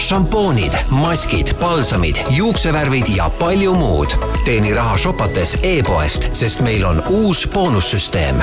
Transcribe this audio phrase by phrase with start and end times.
[0.00, 4.14] šampoonid, maskid, palsamid, juuksevärvid ja palju muud.
[4.44, 8.40] teeni raha shopates e-poest, sest meil on uus boonussüsteem.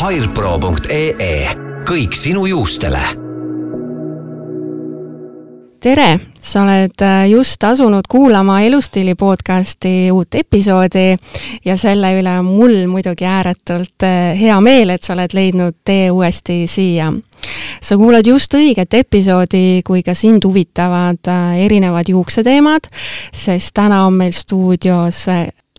[0.00, 1.48] Hairpro.ee,
[1.88, 3.27] kõik sinu juustele
[5.80, 11.16] tere, sa oled äh, just asunud kuulama Elustiili podcasti uut episoodi
[11.64, 16.10] ja selle üle on mul muidugi ääretult äh, hea meel, et sa oled leidnud tee
[16.10, 17.12] uuesti siia.
[17.82, 22.90] sa kuulad just õiget episoodi, kui ka sind huvitavad äh, erinevad juukseteemad,
[23.32, 25.26] sest täna on meil stuudios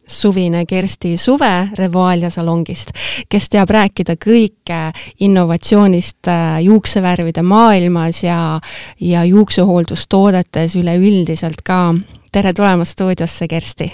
[0.10, 2.92] suvine Kersti Suve Revalia salongist,
[3.30, 4.80] kes teab rääkida kõike
[5.26, 8.60] innovatsioonist äh, juuksevärvide maailmas ja,
[9.00, 11.94] ja juuksehooldustoodetes üleüldiselt ka.
[12.32, 13.92] tere tulemast stuudiosse, Kersti!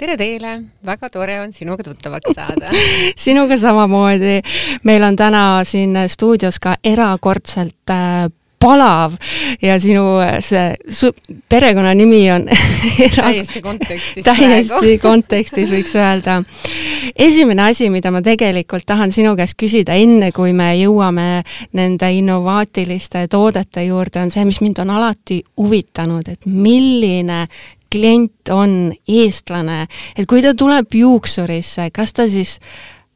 [0.00, 0.54] tere teile,
[0.86, 2.70] väga tore on sinuga tuttavaks saada
[3.26, 4.40] sinuga samamoodi.
[4.84, 9.16] meil on täna siin stuudios ka erakordselt äh, palav
[9.62, 10.02] ja sinu
[10.44, 11.10] see su,
[11.48, 12.46] perekonnanimi on
[13.16, 16.42] täiesti kontekstis täiesti kontekstis võiks öelda.
[17.16, 21.42] esimene asi, mida ma tegelikult tahan sinu käest küsida, enne kui me jõuame
[21.76, 27.46] nende innovaatiliste toodete juurde, on see, mis mind on alati huvitanud, et milline
[27.90, 29.82] klient on eestlane,
[30.16, 32.58] et kui ta tuleb juuksurisse, kas ta siis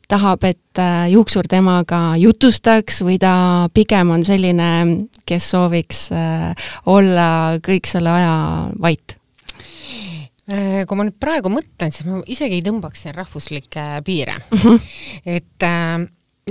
[0.09, 4.71] tahab, et äh, juuksur temaga jutustaks või ta pigem on selline,
[5.27, 7.29] kes sooviks äh, olla
[7.65, 8.35] kõik selle aja
[8.81, 9.17] vait?
[10.45, 14.59] Äh, kui ma nüüd praegu mõtlen, siis ma isegi ei tõmbaks siin rahvuslikke piire mm.
[14.59, 14.81] -hmm.
[15.37, 15.69] et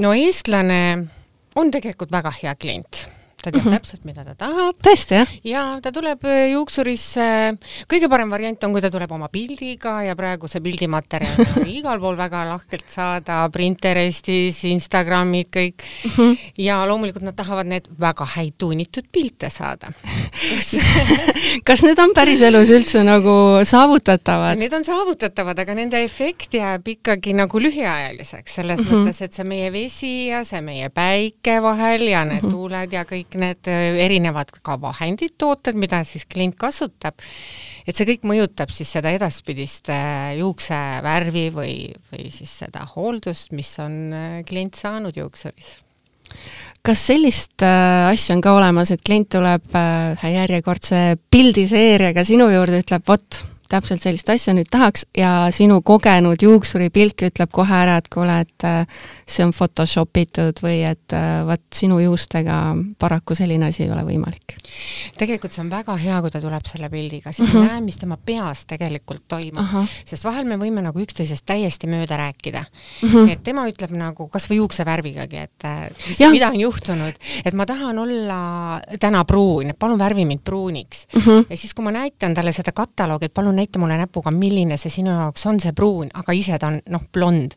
[0.01, 0.79] no eestlane
[1.55, 3.05] on tegelikult väga hea klient
[3.43, 3.77] ta teab mm -hmm.
[3.77, 4.75] täpselt, mida ta tahab.
[4.87, 5.33] tõesti, jah?
[5.43, 7.27] ja ta tuleb äh, juuksurisse,
[7.91, 11.99] kõige parem variant on, kui ta tuleb oma pildiga ja praegu see pildimaterjal on igal
[11.99, 16.11] pool väga lahkelt saada, Pinterestis, Instagramid, kõik mm.
[16.11, 16.37] -hmm.
[16.57, 19.93] ja loomulikult nad tahavad need väga häid tuunitud pilte saada
[21.65, 23.35] kas need on päriselus üldse nagu
[23.67, 24.57] saavutatavad?
[24.59, 29.05] Need on saavutatavad, aga nende efekt jääb ikkagi nagu lühiajaliseks, selles mm -hmm.
[29.07, 32.51] mõttes, et see meie vesi ja see meie päike vahel ja need mm -hmm.
[32.51, 37.19] tuuled ja kõik kõik need äh, erinevad ka vahendid, tooted, mida siis klient kasutab,
[37.87, 41.77] et see kõik mõjutab siis seda edaspidist äh, juuksevärvi või,
[42.11, 45.79] või siis seda hooldust, mis on äh, klient saanud juuksuris.
[46.83, 52.83] Kas sellist äh, asja on ka olemas, et klient tuleb äh, järjekordse pildiseeriaga sinu juurde,
[52.83, 58.09] ütleb vot, täpselt sellist asja nüüd tahaks ja sinu kogenud juuksuripilk ütleb kohe ära, et
[58.13, 62.59] kuule, et äh, see on Photoshop itud või et äh, vot sinu juustega
[62.99, 64.55] paraku selline asi ei ole võimalik.
[65.17, 67.57] tegelikult see on väga hea, kui ta tuleb selle pildiga, siis uh -huh.
[67.57, 67.71] ma mhm.
[67.73, 69.87] näen, mis tema peas tegelikult toimub uh, -huh.
[70.05, 73.09] sest vahel me võime nagu üksteisest täiesti mööda rääkida uh.
[73.09, 73.17] Mhm.
[73.17, 73.31] -huh.
[73.31, 77.13] et tema ütleb nagu kasvõi juuksevärvigagi, et äh, mis, mida on juhtunud,
[77.45, 81.25] et ma tahan olla täna pruun, et palun värvi mind pruuniks uh.
[81.25, 81.45] -huh.
[81.49, 84.89] ja siis, kui ma näitan talle seda kataloogi, et palun näita mulle näpuga, milline see
[84.89, 87.51] sinu jaoks on, see pruun, aga ise ta on noh, blond.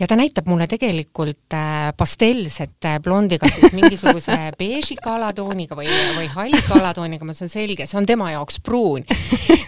[0.00, 5.90] Ja ta näitab mulle tegelikult äh, pastellset äh, blondi, kas siis mingisuguse beežika alatooniga või,
[6.16, 9.04] või hallika alatooniga, ma ütlesin selge, see on tema jaoks pruun.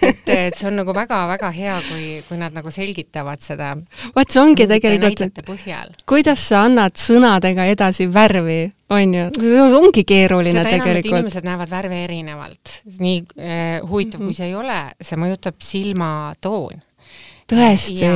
[0.03, 3.75] et, et see on nagu väga-väga hea, kui, kui nad nagu selgitavad seda.
[4.17, 10.05] vot see ongi tegelikult, et kuidas sa annad sõnadega edasi värvi on ju, see ongi
[10.07, 11.11] keeruline Seda tegelikult.
[11.13, 14.29] inimesed näevad värve erinevalt, nii äh, huvitav mm -hmm.
[14.29, 16.83] kui see ei ole, see mõjutab silmatoon.
[17.51, 18.07] Tõesti?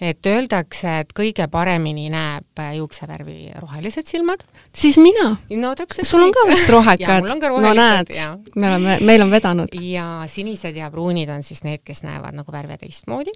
[0.00, 4.44] et öeldakse, et kõige paremini näeb juuksevärvi rohelised silmad.
[4.74, 5.36] siis mina?
[5.50, 7.28] no sul on ka vist rohekad?
[7.28, 8.12] no näed,
[8.54, 9.80] me oleme, meil on vedanud.
[9.80, 13.34] ja sinised ja pruunid on siis need, kes näevad nagu värve teistmoodi.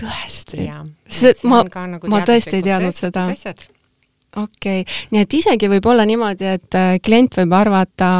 [0.00, 0.68] tõesti?
[1.08, 3.28] see, ma, nagu ma tõesti ei teadnud seda.
[3.32, 3.68] asjad
[4.36, 8.10] okei okay., nii et isegi võib olla niimoodi, et äh, klient võib arvata,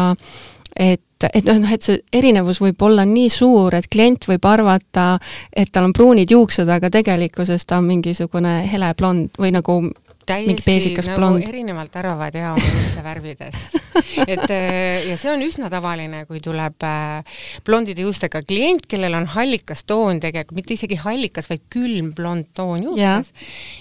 [0.73, 5.16] et et noh, et see erinevus võib olla nii suur, et klient võib arvata,
[5.53, 9.81] et tal on pruunid juuksed, aga tegelikkuses ta on mingisugune hele blond või nagu
[10.26, 11.48] täiesti nagu blond.
[11.48, 13.76] erinevalt arvavad ja oma juuksevärvidest.
[14.32, 19.28] et äh, ja see on üsna tavaline, kui tuleb äh, blondide juustega klient, kellel on
[19.37, 23.32] hallikas toon tegelikult, mitte isegi hallikas, vaid külm blond toon juustes.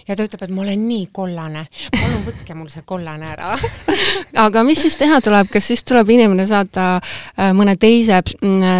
[0.08, 1.66] ja ta ütleb, et ma olen nii kollane,
[1.96, 3.56] palun võtke mul see kollane ära
[4.46, 8.22] aga mis siis teha tuleb, kas siis tuleb inimene saata äh, mõne teise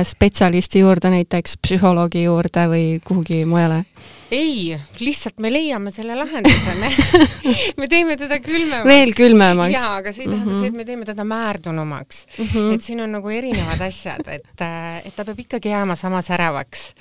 [0.06, 3.84] spetsialisti juurde, näiteks psühholoogi juurde või kuhugi mujale?
[4.32, 6.90] Ei, lihtsalt me leiame selle lahenduse, me
[7.80, 8.88] me teeme teda külmemaks.
[8.90, 9.74] veel külmemaks.
[9.76, 10.60] jaa, aga see ei tähenda mm -hmm.
[10.60, 12.46] see, et me teeme teda määrdunumaks mm.
[12.46, 12.74] -hmm.
[12.74, 16.94] et siin on nagu erinevad asjad, et, äh, et ta peab ikkagi jääma sama säravaks,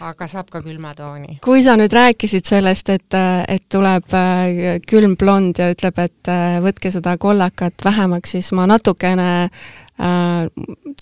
[0.00, 1.38] aga saab ka külma tooni.
[1.44, 3.14] kui sa nüüd rääkisid sellest, et,
[3.48, 8.66] et tuleb äh, külm blond ja ütleb, et äh, võtke seda kollakat vähemaks, siis ma
[8.66, 9.85] natukene äh,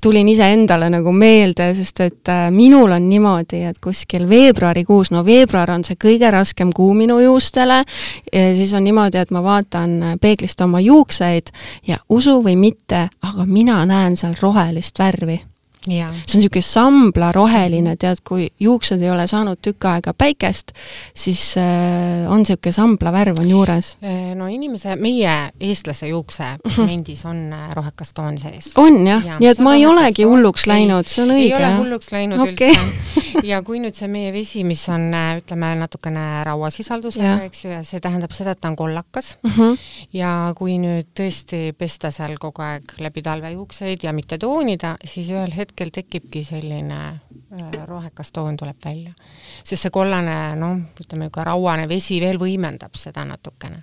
[0.02, 5.72] tulin iseendale nagu meelde, sest et äh, minul on niimoodi, et kuskil veebruarikuus, no veebruar
[5.74, 7.82] on see kõige raskem kuu minu juustele,
[8.30, 11.50] siis on niimoodi, et ma vaatan peeglist oma juukseid
[11.88, 15.40] ja usu või mitte, aga mina näen seal rohelist värvi
[16.24, 20.72] see on niisugune samblaroheline, tead, kui juuksed ei ole saanud tükk aega päikest,
[21.14, 23.94] siis äh, on niisugune samblavärv on juures.
[24.04, 28.72] Äh, no inimese, meie, eestlase juuksemendis on äh, rohekas toon sees.
[28.80, 31.50] on jah ja,, nii et ma ei olegi hulluks läinud, see on õige.
[31.50, 32.72] ei ole hulluks läinud okay.
[32.72, 33.44] üldse.
[33.50, 35.10] ja kui nüüd see meie vesi, mis on,
[35.40, 39.58] ütleme, natukene rauasisaldusega, eks ju, ja see tähendab seda, et ta on kollakas uh.
[39.58, 39.78] -huh.
[40.16, 45.28] ja kui nüüd tõesti pesta seal kogu aeg läbi talve juukseid ja mitte toonida, siis
[45.34, 47.18] ühel hetkel hetkel tekibki selline
[47.86, 49.12] rohekas toon tuleb välja.
[49.64, 53.82] sest see kollane, noh, ütleme niisugune rauane vesi veel võimendab seda natukene.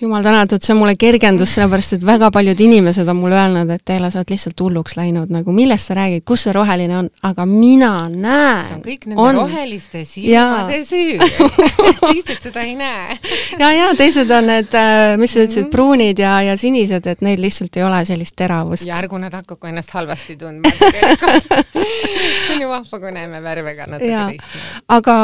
[0.00, 3.90] jumal tänatud, see on mulle kergendus, sellepärast et väga paljud inimesed on mulle öelnud, et
[3.90, 7.46] Eela, sa oled lihtsalt hulluks läinud, nagu millest sa räägid, kus see roheline on, aga
[7.46, 8.66] mina näen.
[8.68, 9.40] see on kõik nende on.
[9.42, 11.18] roheliste silmade süü
[12.06, 13.16] teised seda ei näe
[13.62, 17.40] ja, ja teised on need, äh, mis sa ütlesid, pruunid ja, ja sinised, et neil
[17.42, 18.86] lihtsalt ei ole sellist teravust.
[18.88, 21.48] ja ärgu nad hakaku ennast halvasti tundma tegelikult
[22.46, 24.70] see on ju vahva, kui näeme värve ka natuke teistmoodi.
[24.96, 25.18] aga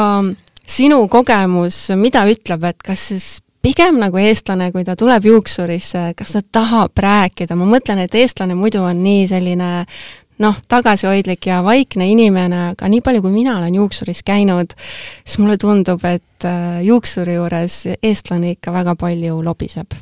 [0.65, 3.29] sinu kogemus, mida ütleb, et kas siis
[3.65, 8.57] pigem nagu eestlane, kui ta tuleb juuksurisse, kas ta tahab rääkida, ma mõtlen, et eestlane
[8.57, 9.71] muidu on nii selline
[10.43, 14.75] noh, tagasihoidlik ja vaikne inimene, aga nii palju, kui mina olen juuksuris käinud,
[15.23, 19.95] siis mulle tundub, et äh, juuksuri juures eestlane ikka väga palju lobiseb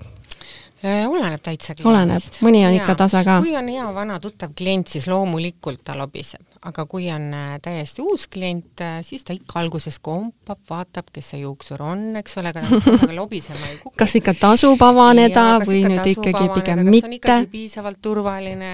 [0.83, 2.39] oleneb täitsa kliendist.
[2.39, 2.81] oleneb, mõni on ja.
[2.81, 3.38] ikka tasa ka.
[3.44, 8.03] kui on hea vana tuttav klient, siis loomulikult ta lobiseb, aga kui on äh, täiesti
[8.03, 12.51] uus klient, äh, siis ta ikka alguses kompab, vaatab, kes see juuksur on, eks ole,
[12.51, 13.95] aga lobisema ei kuku.
[14.03, 17.39] kas ikka tasub avaneda ja, või nüüd ikkagi avaneda, pigem mitte?
[17.53, 18.74] piisavalt turvaline,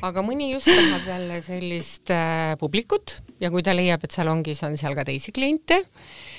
[0.00, 4.52] aga mõni just tahab jälle sellist äh, publikut ja kui ta leiab, et seal ongi,
[4.52, 5.86] siis on seal ka teisi kliente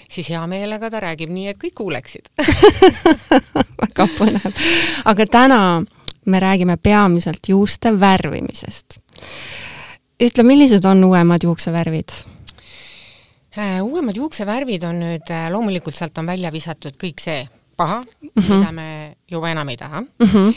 [0.10, 2.30] siis hea meelega ta räägib nii, et kõik kuuleksid
[3.84, 4.66] väga põnev.
[5.06, 5.60] aga täna
[6.26, 9.00] me räägime peamiselt juuste värvimisest.
[10.20, 12.10] ütle, millised on uuemad juuksevärvid?
[13.58, 17.48] Äh, uuemad juuksevärvid on nüüd, äh, loomulikult sealt on välja visatud kõik see
[17.78, 18.54] paha mm, -hmm.
[18.54, 20.28] mida me juba enam ei taha mm.
[20.28, 20.54] -hmm.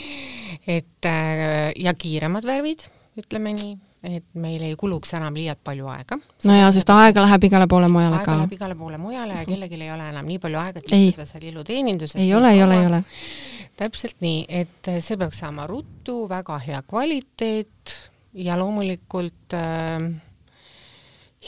[0.67, 2.85] et äh, ja kiiremad värvid,
[3.17, 6.17] ütleme nii et meil ei kuluks enam liialt palju aega.
[6.47, 8.31] no jaa, sest aega läheb igale poole mujale aega ka.
[8.31, 11.27] aega läheb igale poole mujale ja kellelgi ei ole enam nii palju aega, et istuda
[11.29, 12.19] seal iluteeninduses.
[12.21, 13.03] ei ole, ei ole, ei ole.
[13.79, 17.95] täpselt nii, et see peaks saama ruttu, väga hea kvaliteet
[18.43, 20.11] ja loomulikult äh,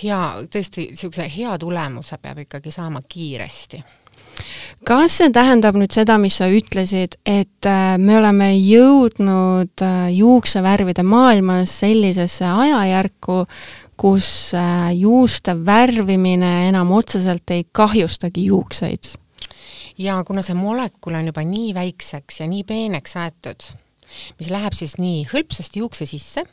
[0.04, 3.84] hea, tõesti, niisuguse hea tulemuse peab ikkagi saama kiiresti
[4.86, 11.06] kas see tähendab nüüd seda, mis sa ütlesid, et äh, me oleme jõudnud äh, juuksevärvide
[11.08, 13.44] maailmas sellisesse ajajärku,
[14.00, 14.28] kus
[14.58, 19.16] äh, juuste värvimine enam otseselt ei kahjustagi juukseid?
[19.98, 23.64] ja kuna see molekul on juba nii väikseks ja nii peeneks aetud,
[24.40, 26.44] mis läheb siis nii hõlpsasti juukse sisse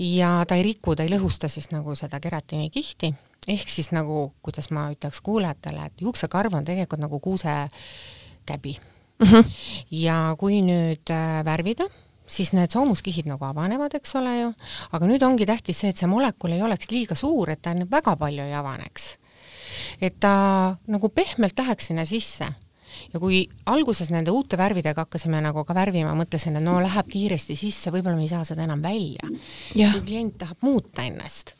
[0.00, 3.12] ja ta ei riku, ta ei lõhusta siis nagu seda keratiinikihti
[3.48, 8.76] ehk siis nagu, kuidas ma ütleks kuulajatele, et juuksekarv on tegelikult nagu kuusekäbi
[9.18, 9.26] mm.
[9.26, 9.52] -hmm.
[9.90, 11.86] ja kui nüüd äh, värvida,
[12.26, 14.52] siis need soomuskihid nagu avanevad, eks ole ju,
[14.92, 18.16] aga nüüd ongi tähtis see, et see molekul ei oleks liiga suur, et ta väga
[18.16, 19.16] palju ei avaneks.
[20.00, 22.46] et ta nagu pehmelt läheks sinna sisse
[23.12, 27.56] ja kui alguses nende uute värvidega hakkasime nagu ka värvima, mõtlesin, et no läheb kiiresti
[27.58, 29.28] sisse, võib-olla me ei saa seda enam välja.
[29.92, 31.54] kui klient tahab muuta ennast,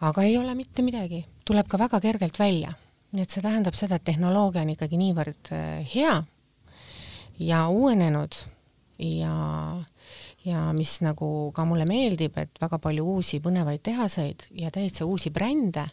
[0.00, 2.74] aga ei ole mitte midagi, tuleb ka väga kergelt välja.
[3.08, 6.18] nii et see tähendab seda, et tehnoloogia on ikkagi niivõrd äh, hea
[7.40, 8.34] ja uuenenud
[8.98, 9.32] ja,
[10.44, 15.32] ja mis nagu ka mulle meeldib, et väga palju uusi põnevaid tehaseid ja täitsa uusi
[15.32, 15.86] brände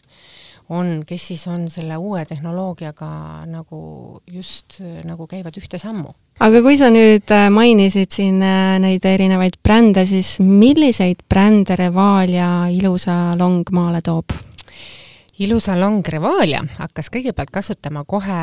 [0.68, 3.08] on, kes siis on selle uue tehnoloogiaga
[3.50, 3.80] nagu
[4.26, 6.14] just nagu käivad ühte sammu.
[6.40, 12.66] aga kui sa nüüd äh, mainisid siin äh, neid erinevaid brände, siis milliseid brände Revalia
[12.72, 14.34] ilusalong maale toob?
[15.38, 18.36] ilusalong Revalia hakkas kõigepealt kasutama kohe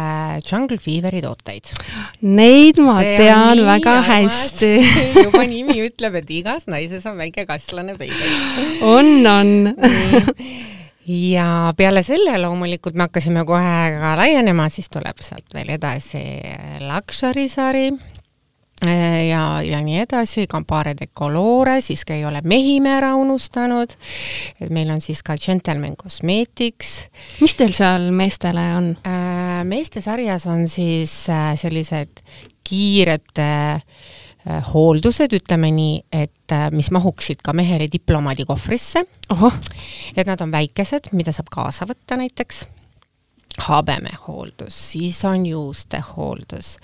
[0.45, 1.71] Jungle Feveri tooteid.
[2.21, 4.69] Neid ma See tean väga hästi
[5.25, 8.37] juba nimi ütleb, et igas naises on väike kastlane peidus.
[8.85, 9.73] on, on
[11.07, 16.23] ja peale selle loomulikult me hakkasime kohe ka laienema, siis tuleb sealt veel edasi
[16.83, 22.79] Luxury sari äh, ja, ja nii edasi, Campare de Colore, siis ka ei ole mehi
[22.83, 23.95] me ära unustanud,
[24.61, 26.95] et meil on siis ka Gentleman Cosmetics.
[27.41, 28.91] mis teil seal meestele on?
[29.03, 32.23] Äh, meeste sarjas on siis äh, sellised
[32.63, 33.43] kiired
[34.73, 39.05] hooldused, ütleme nii, et mis mahuksid ka mehele diplomaadi kohvrisse.
[40.17, 42.65] et nad on väikesed, mida saab kaasa võtta näiteks
[43.61, 46.77] habemehooldus, siis on juustehooldus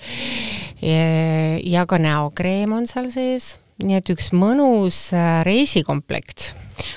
[1.64, 6.54] ja ka näokreem on seal sees, nii et üks mõnus äh, reisikomplekt.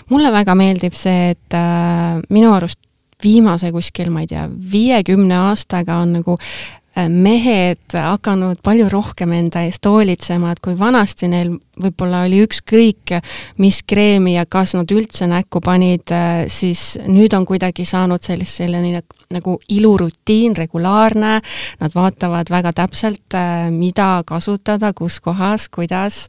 [0.09, 2.79] mulle väga meeldib see, et äh, minu arust
[3.23, 9.63] viimase kuskil, ma ei tea, viiekümne aastaga on nagu Äh, mehed hakanud palju rohkem enda
[9.65, 13.15] eest hoolitsema, et kui vanasti neil võib-olla oli ükskõik,
[13.57, 18.61] mis kreemi ja kas nad üldse näkku panid, äh, siis nüüd on kuidagi saanud sellist,
[18.61, 19.01] selline
[19.33, 21.39] nagu ilurutiin, regulaarne,
[21.81, 26.27] nad vaatavad väga täpselt, äh, mida kasutada, kus kohas, kuidas,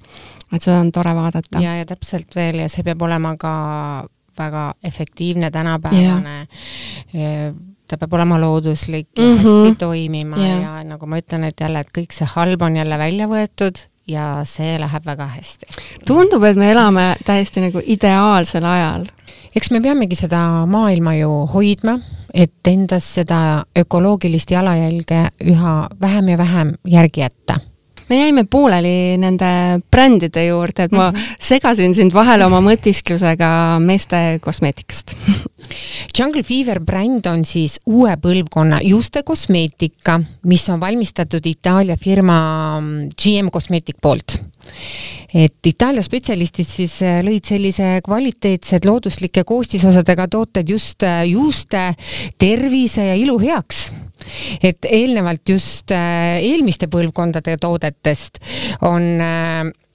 [0.49, 1.61] et seda on tore vaadata.
[1.61, 3.55] ja, ja täpselt veel ja see peab olema ka
[4.39, 6.47] väga efektiivne tänapäevane
[7.15, 7.55] yeah
[7.89, 9.65] ta peab olema looduslik ja mm -hmm.
[9.65, 10.63] hästi toimima yeah.
[10.63, 14.41] ja nagu ma ütlen, et jälle, et kõik see halb on jälle välja võetud ja
[14.45, 15.67] see läheb väga hästi.
[16.07, 19.07] tundub, et me elame täiesti nagu ideaalsel ajal.
[19.57, 21.99] eks me peamegi seda maailma ju hoidma,
[22.35, 27.61] et endas seda ökoloogilist jalajälge üha vähem ja vähem järgi jätta
[28.09, 31.37] me jäime pooleli nende brändide juurde, et ma mm -hmm.
[31.39, 35.17] segasin sind vahele oma mõtisklusega meeste kosmeetikast
[36.19, 42.37] Jungle Fever bränd on siis uue põlvkonna juustekosmeetika, mis on valmistatud Itaalia firma
[43.23, 44.39] GM Cosmetic poolt
[45.35, 51.89] et Itaalia spetsialistid siis äh, lõid sellise kvaliteetsed looduslike koostisosadega tooted just äh, juuste
[52.39, 53.89] tervise ja ilu heaks.
[54.63, 58.39] Et eelnevalt just äh, eelmiste põlvkondade toodetest
[58.87, 59.19] on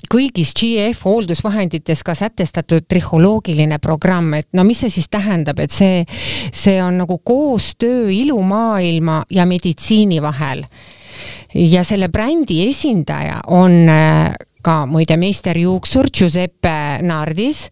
[0.09, 6.03] kõigis GF hooldusvahendites ka sätestatud trihholoogiline programm, et no mis see siis tähendab, et see,
[6.55, 10.63] see on nagu koostöö ilumaailma ja meditsiini vahel.
[11.55, 13.89] Ja selle brändi esindaja on
[14.61, 17.65] ka muide meisterjuuksur Giuseppe Nardis,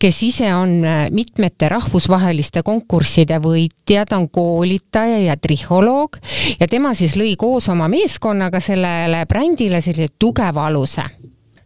[0.00, 6.18] kes ise on äh, mitmete rahvusvaheliste konkursside võitja, ta on koolitaja ja trihholoog
[6.60, 11.06] ja tema siis lõi koos oma meeskonnaga sellele brändile sellise tugeva aluse.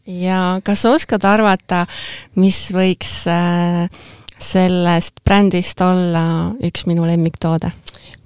[0.06, 1.84] ja kas sa oskad arvata,
[2.38, 3.90] mis võiks äh,
[4.38, 7.74] sellest brändist olla üks minu lemmiktoode?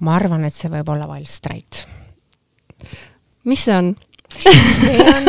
[0.02, 1.86] ma arvan, et see võib olla Wildstrite.
[3.48, 3.94] mis see on?
[4.40, 5.24] See on,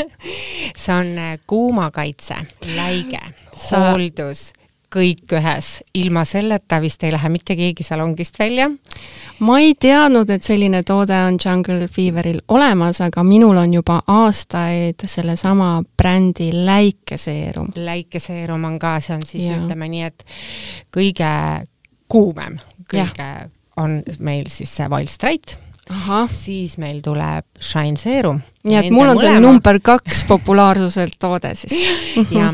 [0.76, 2.34] see on äh, kuumakaitse,
[2.76, 3.20] läige,
[3.70, 4.50] hooldus,
[4.90, 5.68] kõik ühes.
[5.94, 8.70] ilma selleta vist ei lähe mitte keegi salongist välja.
[9.38, 15.06] ma ei teadnud, et selline toode on Jungle Feveril olemas, aga minul on juba aastaid
[15.06, 17.72] sellesama brändi läikeseerum.
[17.76, 19.60] läikeseerum on ka, see on siis ja.
[19.62, 20.26] ütleme nii, et
[20.96, 21.32] kõige
[22.10, 22.58] kuumem,
[22.90, 23.48] kõige ja.
[23.76, 25.58] on meil siis see Wild Straight
[26.30, 28.40] siis meil tuleb Shine Serum.
[28.64, 29.32] nii et mul on mõlema.
[29.32, 31.72] see number kaks populaarsuselt toode siis
[32.38, 32.50] ja,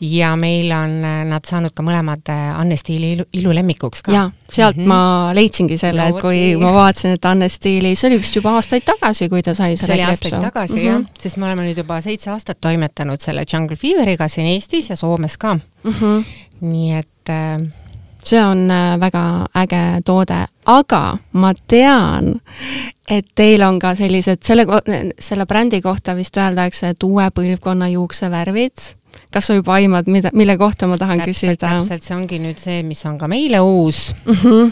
[0.00, 4.12] ja meil on nad saanud ka mõlemad äh, Anne Stiili ilu, ilulemmikuks ka.
[4.14, 4.88] jaa, sealt mm -hmm.
[4.88, 8.86] ma leidsingi selle, et kui ma vaatasin, et Anne Stiili, see oli vist juba aastaid
[8.86, 10.46] tagasi, kui ta sai selle see oli aastaid krepsu.
[10.46, 10.86] tagasi mm -hmm.
[10.86, 14.96] jah, sest me oleme nüüd juba seitse aastat toimetanud selle Jungle Feveriga siin Eestis ja
[14.96, 15.92] Soomes ka mm.
[15.92, 16.24] -hmm.
[16.60, 17.68] nii et äh,
[18.28, 22.34] see on äh, väga äge toode, aga ma tean,
[23.08, 24.66] et teil on ka sellised, selle,
[25.18, 28.94] selle brändi kohta vist öeldakse, et uue põlvkonna juuksevärvid.
[29.32, 31.72] kas sa juba aimad, mida, mille kohta ma tahan täpselt, küsida?
[31.78, 34.34] täpselt, see ongi nüüd see, mis on ka meile uus mm.
[34.34, 34.70] -hmm.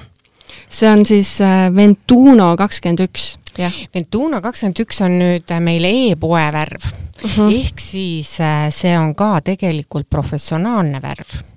[0.68, 3.72] see on siis äh, Ventuno kakskümmend üks jah.
[3.94, 6.92] Ventuno kakskümmend üks on nüüd meil e-poe värv uh.
[7.24, 7.40] Mhm.
[7.40, 7.60] -huh.
[7.64, 8.38] ehk siis
[8.70, 11.55] see on ka tegelikult professionaalne värv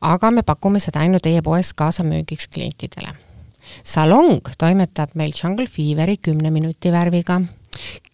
[0.00, 3.14] aga me pakume seda ainult e-poes kaasamüügiks klientidele.
[3.84, 7.40] salong toimetab meil Jungle Feveri kümne minuti värviga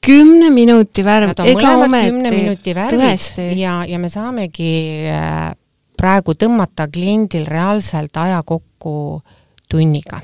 [0.06, 3.46] kümne minuti värv, ega ometi, tõesti.
[3.58, 4.70] ja, ja me saamegi
[5.10, 5.50] äh,
[5.98, 9.22] praegu tõmmata kliendil reaalselt aja kokku
[9.70, 10.20] tunniga.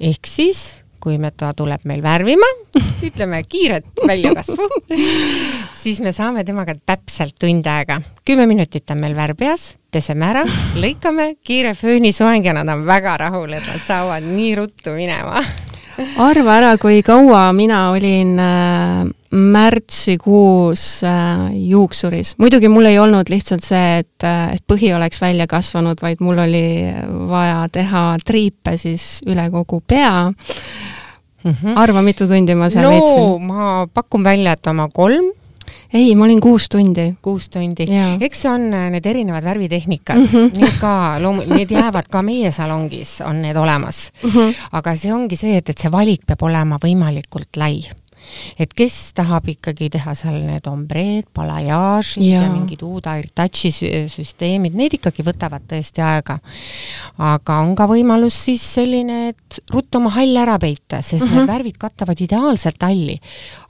[0.00, 2.48] ehk siis kui me, ta tuleb meil värvima,
[3.08, 4.68] ütleme kiiret väljakasvu,
[5.82, 8.00] siis me saame temaga täpselt tund aega.
[8.24, 10.46] kümme minutit on meil värv peas, peseme ära,
[10.84, 15.44] lõikame, kiire föönisoeng ja nad on väga rahul, et nad saavad nii ruttu minema
[16.18, 22.34] arva ära, kui kaua mina olin äh, märtsikuus äh, juuksuris.
[22.38, 26.38] muidugi mul ei olnud lihtsalt see, et, äh, et põhi oleks välja kasvanud, vaid mul
[26.46, 26.64] oli
[27.30, 30.32] vaja teha triipe siis üle kogu pea
[31.44, 31.54] mm.
[31.54, 31.78] -hmm.
[31.78, 33.46] arva, mitu tundi ma seal no, veetsin?
[33.46, 35.32] ma pakun välja, et oma kolm
[35.94, 37.14] ei, ma olin kuus tundi.
[37.22, 37.86] kuus tundi.
[38.20, 40.60] eks see on äh, need erinevad värvitehnikad mm, -hmm.
[40.60, 44.30] need ka loomu-, need jäävad ka meie salongis, on need olemas mm.
[44.30, 44.54] -hmm.
[44.72, 47.84] aga see ongi see, et, et see valik peab olema võimalikult lai
[48.60, 53.70] et kes tahab ikkagi teha seal need ombreed, balajaažid ja, ja mingid uud AirTouchi
[54.12, 56.38] süsteemid, need ikkagi võtavad tõesti aega.
[57.18, 61.36] aga on ka võimalus siis selline, et ruttu oma hall ära peita, sest mm -hmm.
[61.38, 63.18] need värvid katavad ideaalselt halli.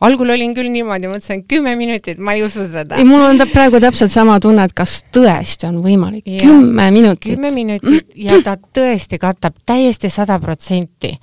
[0.00, 2.96] algul olin küll niimoodi, mõtlesin kümme minutit, ma ei usu seda.
[2.96, 7.34] ei, mul on praegu täpselt sama tunne, et kas tõesti on võimalik, kümme minutit.
[7.34, 11.18] kümme minutit ja ta tõesti katab täiesti sada protsenti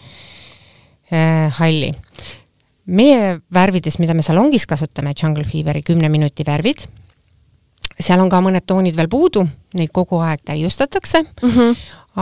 [1.11, 1.91] äh, halli
[2.91, 6.85] meie värvides, mida me salongis kasutame, Jungle Feveri kümne minuti värvid,
[8.01, 9.45] seal on ka mõned toonid veel puudu,
[9.77, 11.75] neid kogu aeg täiustatakse mm, -hmm.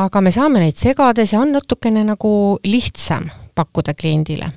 [0.04, 4.52] aga me saame neid segades ja on natukene nagu lihtsam pakkuda kliendile.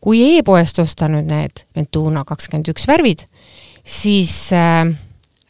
[0.00, 3.24] kui e-poest osta nüüd need Ventuna kakskümmend üks värvid,
[3.84, 4.86] siis äh,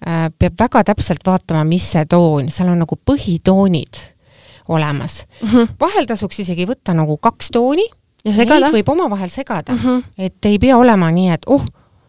[0.07, 4.01] äh, peab väga täpselt vaatama, mis see toon, seal on nagu põhitoonid
[4.69, 5.49] olemas mm.
[5.49, 5.69] -hmm.
[5.81, 7.85] vahel tasuks isegi võtta nagu kaks tooni
[8.25, 8.71] ja segada?
[8.75, 10.03] Võib omavahel segada mm, -hmm.
[10.19, 11.65] et ei pea olema nii, et oh,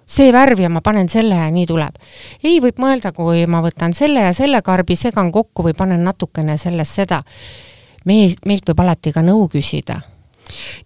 [0.05, 1.95] see värv ja ma panen selle ja nii tuleb.
[2.43, 6.57] ei, võib mõelda, kui ma võtan selle ja selle karbi, segan kokku või panen natukene
[6.57, 7.23] sellest seda.
[8.05, 10.01] me, meilt võib alati ka nõu küsida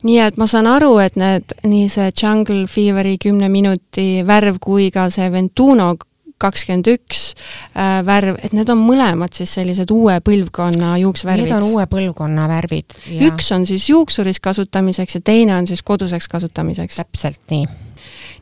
[0.04, 4.90] nii et ma saan aru, et need, nii see Jungle Feveri kümne minuti värv kui
[4.92, 5.94] ka see Ventuno
[6.44, 11.50] kakskümmend üks äh, värv, et need on mõlemad siis sellised uue põlvkonna juuksevärvid?
[11.50, 13.00] Need on uue põlvkonna värvid.
[13.30, 17.02] üks on siis juuksuris kasutamiseks ja teine on siis koduseks kasutamiseks?
[17.04, 17.83] täpselt nii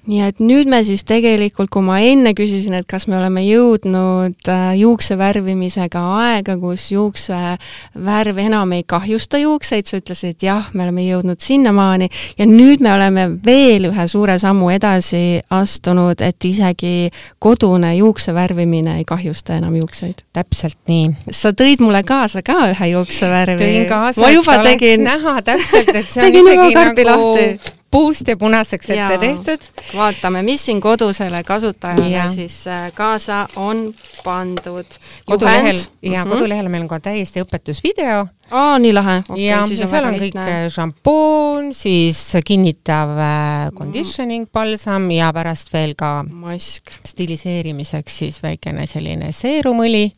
[0.09, 4.49] nii et nüüd me siis tegelikult, kui ma enne küsisin, et kas me oleme jõudnud
[4.49, 11.05] äh, juukse värvimisega aega, kus juuksevärv enam ei kahjusta juukseid, sa ütlesid jah, me oleme
[11.05, 17.93] jõudnud sinnamaani ja nüüd me oleme veel ühe suure sammu edasi astunud, et isegi kodune
[17.99, 20.25] juukse värvimine ei kahjusta enam juukseid.
[20.33, 21.11] täpselt nii.
[21.29, 23.61] sa tõid mulle kaasa ka ühe juuksevärvi.
[23.61, 25.05] tõin kaasa, et oleks tegin...
[25.05, 29.63] näha täpselt, et see on isegi nagu lahti puust ja punaseks ette ja, tehtud.
[29.95, 32.29] vaatame, mis siin kodusele kasutajale ja.
[32.29, 33.93] siis äh, kaasa on
[34.23, 34.85] pandud.
[35.25, 36.33] kodulehel ja mm -hmm.
[36.33, 38.27] kodulehel meil on ka täiesti õpetusvideo.
[38.51, 39.43] aa, nii lahe okay,.
[39.43, 46.23] ja, seal on kõik äh, šampoon, siis kinnitav äh, conditioning balsam ja pärast veel ka
[46.29, 46.83] mask.
[47.05, 50.11] stiliseerimiseks siis väikene selline seerumõli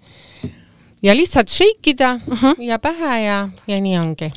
[1.04, 2.46] ja lihtsalt shake ida uh mhm.
[2.46, 2.56] -huh.
[2.64, 4.32] ja pähe ja, ja nii ongi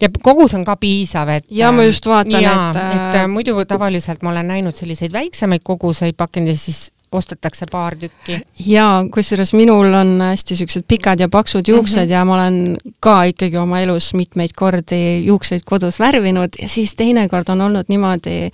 [0.00, 4.22] ja kogus on ka piisav, et ja ma just vaatan, et et äh, muidu tavaliselt
[4.22, 8.40] ma olen näinud selliseid väiksemaid koguseid pakendis, siis ostetakse paar tükki.
[8.66, 12.12] jaa, kusjuures minul on hästi niisugused pikad ja paksud juuksed mm -hmm.
[12.12, 17.48] ja ma olen ka ikkagi oma elus mitmeid kordi juukseid kodus värvinud ja siis teinekord
[17.48, 18.50] on olnud niimoodi,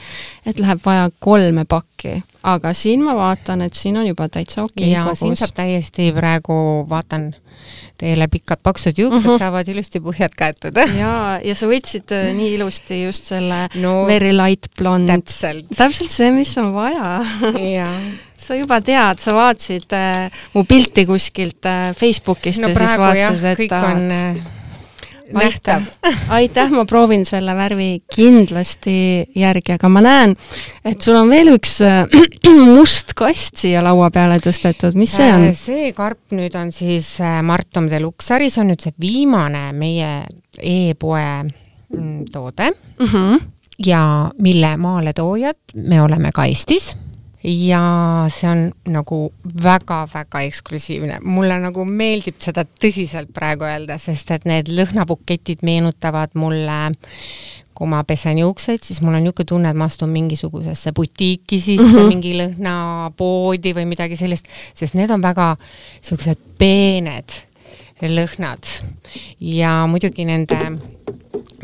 [0.46, 2.22] et läheb vaja kolme pakki.
[2.42, 5.18] aga siin ma vaatan, et siin on juba täitsa okei okay kogus.
[5.18, 7.34] siin saab täiesti praegu, vaatan
[8.00, 9.38] teile pikad paksud juuksed mm -hmm.
[9.38, 14.32] saavad ilusti põhjad käetud jaa, ja sa võtsid äh, nii ilusti just selle no, very
[14.36, 15.08] light blond.
[15.08, 15.70] täpselt.
[15.76, 17.20] täpselt see, mis on vaja
[18.44, 23.48] sa juba tead, sa vaatasid äh, mu pilti kuskilt äh, Facebookist no, ja siis vaatasid,
[23.52, 24.53] et kõik on äh,
[25.32, 25.82] nähtav.
[26.28, 28.96] aitäh, ma proovin selle värvi kindlasti
[29.36, 30.34] järgi, aga ma näen,
[30.84, 32.04] et sul on veel üks äh,
[32.74, 35.48] must kast siia laua peale tõstetud, mis see on?
[35.50, 40.12] Äh, see karp nüüd on siis äh, Martom Deluxari, see on nüüd see viimane meie
[40.60, 43.40] e-poe mm, toode mm -hmm.
[43.86, 46.94] ja mille maaletoojad me oleme ka Eestis
[47.44, 49.18] ja see on nagu
[49.62, 51.18] väga-väga eksklusiivne.
[51.20, 56.80] mulle nagu meeldib seda tõsiselt praegu öelda, sest et need lõhnabuketid meenutavad mulle
[57.74, 61.82] kui ma pesen juukseid, siis mul on niisugune tunne, et ma astun mingisugusesse butiiki sisse
[61.82, 62.12] mm, -hmm.
[62.12, 67.40] mingi lõhnapoodi või midagi sellist, sest need on väga niisugused peened
[68.02, 68.68] lõhnad.
[69.40, 70.58] ja muidugi nende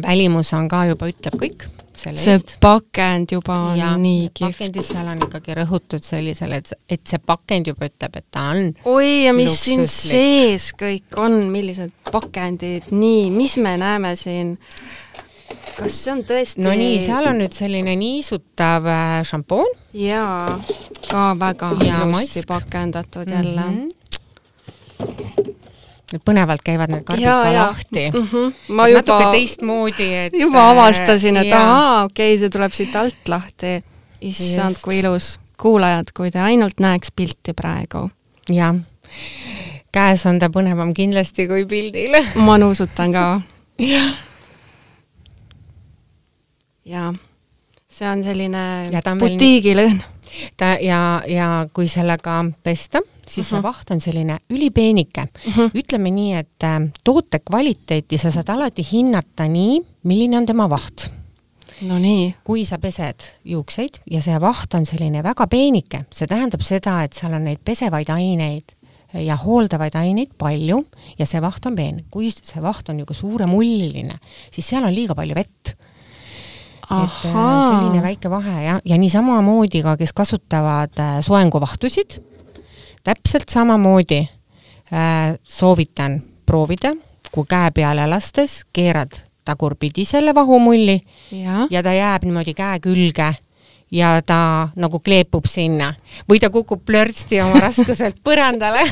[0.02, 2.56] välimus on ka juba, ütleb kõik selle see eest.
[2.62, 4.58] pakend juba on ja, nii kihvt.
[4.58, 8.72] pakendis seal on ikkagi rõhutud sellisele, et, et see pakend juba ütleb, et ta on
[8.94, 14.56] oi, ja mis siin sees kõik on, millised pakendid, nii, mis me näeme siin?
[15.76, 19.72] kas see on tõesti no nii, seal on nüüd selline niisutav äh, šampoon.
[19.96, 20.58] jaa,
[21.08, 23.88] ka väga ja ilusti pakendatud jälle mm.
[23.88, 25.59] -hmm
[26.18, 27.66] põnevalt käivad need karbid ja, ka ja.
[27.68, 28.26] lahti mm.
[28.32, 28.54] -hmm.
[28.68, 33.28] ma juba, natuke teistmoodi, et juba avastasin, et ahaa, okei okay,, see tuleb siit alt
[33.28, 33.82] lahti.
[34.20, 35.38] issand, kui ilus.
[35.60, 38.10] kuulajad, kui te ainult näeks pilti praegu.
[38.48, 38.76] jah.
[39.92, 43.40] käes on ta põnevam kindlasti kui pildil ma nuusutan ka.
[46.84, 47.14] jaa.
[47.88, 50.02] see on selline butiigilõhn.
[50.56, 53.56] ta ja, ja kui sellega pesta siis uh -huh.
[53.56, 55.56] see vaht on selline ülipeenike uh.
[55.56, 55.70] -huh.
[55.74, 61.10] ütleme nii, et äh, toote kvaliteeti sa saad alati hinnata nii, milline on tema vaht
[61.82, 62.34] no nii.
[62.44, 67.16] kui sa pesed juukseid ja see vaht on selline väga peenike, see tähendab seda, et
[67.16, 68.76] seal on neid pesevaid aineid
[69.14, 70.82] ja hooldavaid aineid palju
[71.18, 72.04] ja see vaht on peen.
[72.10, 74.18] kui see vaht on niisugune suuremulliline,
[74.52, 75.74] siis seal on liiga palju vett.
[76.90, 82.20] et äh, selline väike vahe ja, ja niisamamoodi ka, kes kasutavad äh, soenguvahtusid,
[83.04, 84.20] täpselt samamoodi
[84.92, 86.94] äh, soovitan proovida,
[87.32, 91.00] kui käe peale lastes keerad tagurpidi selle vahumulli
[91.32, 93.34] ja, ja ta jääb niimoodi käe külge
[93.90, 95.90] ja ta nagu kleepub sinna
[96.30, 98.84] või ta kukub plörtsti oma raskuselt põrandale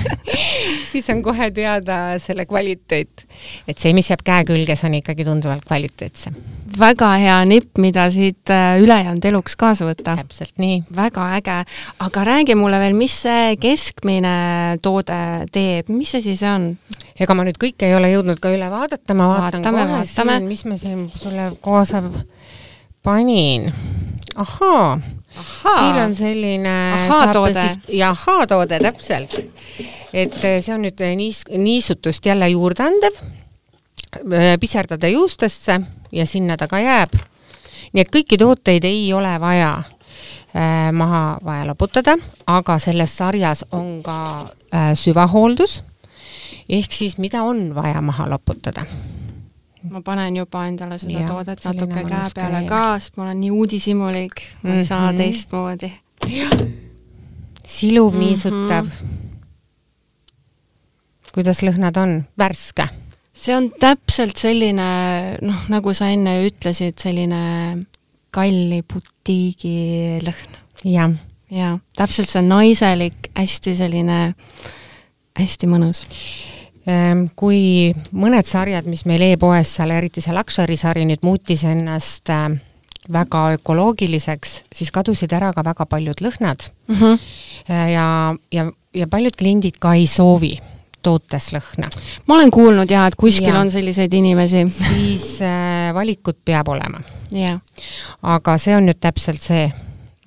[0.90, 3.24] siis on kohe teada selle kvaliteet.
[3.68, 6.34] et see, mis jääb käe külge, see on ikkagi tunduvalt kvaliteetsem.
[6.78, 10.16] väga hea nipp, mida siit äh, ülejäänud eluks kaasa võtta.
[10.18, 10.82] täpselt nii.
[10.94, 11.60] väga äge,
[12.06, 15.20] aga räägi mulle veel, mis see keskmine toode
[15.54, 16.72] teeb, mis asi see on?
[17.18, 20.38] ega ma nüüd kõike ei ole jõudnud ka üle vaadata, ma vaatan vaatame, kohe vaatame.
[20.38, 22.02] siin, mis ma siin sulle kaasa
[23.06, 23.70] panin
[24.34, 25.00] ahaa,
[25.78, 27.70] siin on selline ahaa-toode.
[27.88, 29.34] ja ahaa-toode, täpselt.
[30.12, 33.20] et eh, see on nüüd eh, niis-, niisutust jälle juurde andev,
[34.14, 35.80] eh, piserdada juustesse
[36.12, 37.14] ja sinna ta ka jääb.
[37.92, 39.70] nii et kõiki tooteid ei ole vaja
[40.56, 44.18] äh, maha vaja loputada, aga selles sarjas on ka
[44.74, 45.82] äh, süvahooldus,
[46.68, 48.84] ehk siis mida on vaja maha loputada
[49.86, 53.50] ma panen juba endale seda ja, toodet natuke käe peale ka, sest ma olen nii
[53.54, 54.86] uudishimulik, ma ei mm -hmm.
[54.86, 55.16] saa mhm.
[55.16, 55.92] teistmoodi.
[57.64, 58.24] siluv mm, -hmm.
[58.24, 58.86] niisutav.
[61.34, 62.88] kuidas lõhnad on, värske?
[63.32, 67.78] see on täpselt selline, noh, nagu sa enne ütlesid, selline
[68.30, 70.58] kalli butiigi lõhn.
[70.84, 71.10] jah.
[71.50, 74.34] jaa, täpselt see naiselik, hästi selline,
[75.38, 76.06] hästi mõnus
[77.36, 82.48] kui mõned sarjad, mis meil e-poes seal, eriti see Luxury sari nüüd muutis ennast äh,
[83.12, 86.96] väga ökoloogiliseks, siis kadusid ära ka väga paljud lõhnad mm.
[86.96, 87.18] -hmm.
[87.92, 90.58] ja, ja, ja paljud kliendid ka ei soovi
[91.02, 91.88] tootes lõhna.
[92.26, 93.60] ma olen kuulnud jah, et kuskil ja.
[93.60, 94.64] on selliseid inimesi.
[94.68, 97.00] siis äh, valikut peab olema.
[98.22, 99.68] aga see on nüüd täpselt see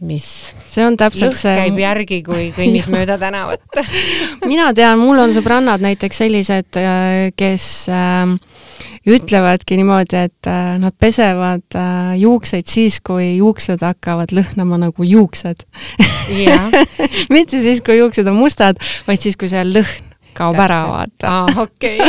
[0.01, 0.25] mis
[0.65, 3.63] see on täpselt see käib järgi, kui kõnnid mööda tänavat.
[4.51, 8.33] Mina tean, mul on sõbrannad näiteks sellised, äh, kes äh,
[9.07, 15.65] ütlevadki niimoodi, et äh, nad pesevad äh, juukseid siis, kui juuksed hakkavad lõhnama nagu juuksed.
[17.33, 20.69] Mitte siis, kui juuksed on mustad, vaid siis, kui see lõhn kaob Täpselt.
[20.69, 21.31] ära, vaata.
[21.31, 21.99] aa, okei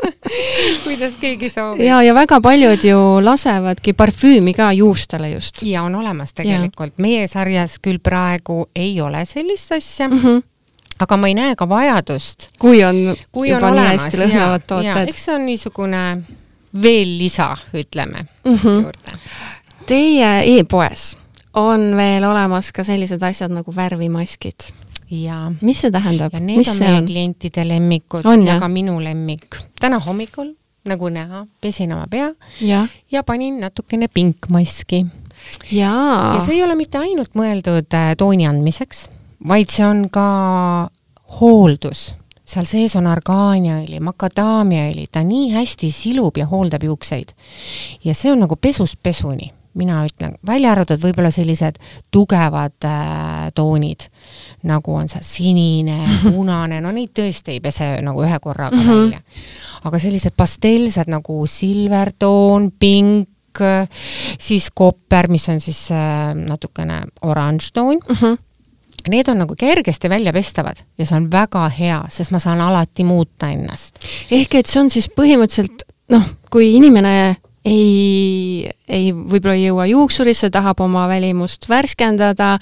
[0.84, 1.84] kuidas keegi soovib.
[1.86, 5.62] ja, ja väga paljud ju lasevadki parfüümi ka juustele just.
[5.62, 10.18] ja on olemas tegelikult, meie sarjas küll praegu ei ole sellist asja mm.
[10.18, 10.42] -hmm
[11.02, 12.48] aga ma ei näe ka vajadust.
[12.58, 15.08] kui on kui juba on nii olemas, hästi lõhnavad tooted.
[15.08, 16.02] eks see on niisugune
[16.82, 18.82] veel lisa, ütleme mm, -hmm.
[18.82, 19.18] juurde.
[19.86, 21.16] Teie e-poes
[21.54, 24.72] on veel olemas ka sellised asjad nagu värvimaskid
[25.12, 26.32] ja mis see tähendab?
[26.32, 27.06] ja need mis on meie on?
[27.06, 29.58] klientide lemmikud on, ja ka minu lemmik.
[29.80, 30.54] täna hommikul,
[30.88, 35.04] nagu näha, pesin oma pea ja, ja panin natukene pinkmaski.
[35.72, 35.92] ja
[36.40, 39.06] see ei ole mitte ainult mõeldud äh, tooni andmiseks,
[39.48, 40.26] vaid see on ka
[41.40, 42.12] hooldus
[42.52, 47.32] seal sees on argaaniaõli, makadaamiaõli, ta nii hästi silub ja hooldab juukseid.
[48.04, 51.78] ja see on nagu pesust pesuni mina ütlen, välja arvatud võib-olla sellised
[52.12, 54.08] tugevad äh, toonid,
[54.68, 59.02] nagu on see sinine, punane, no neid tõesti ei pese nagu ühe korraga mm -hmm.
[59.04, 59.20] välja.
[59.84, 63.28] aga sellised pastellsed nagu silvertoon, pink,
[64.38, 68.16] siis kopper, mis on siis äh, natukene oranž toon mm.
[68.16, 68.38] -hmm
[69.08, 73.48] need on nagu kergesti väljapestavad ja see on väga hea, sest ma saan alati muuta
[73.50, 73.98] ennast.
[74.30, 80.50] ehk et see on siis põhimõtteliselt noh, kui inimene ei, ei, võib-olla ei jõua juuksurisse,
[80.52, 82.54] tahab oma välimust värskendada,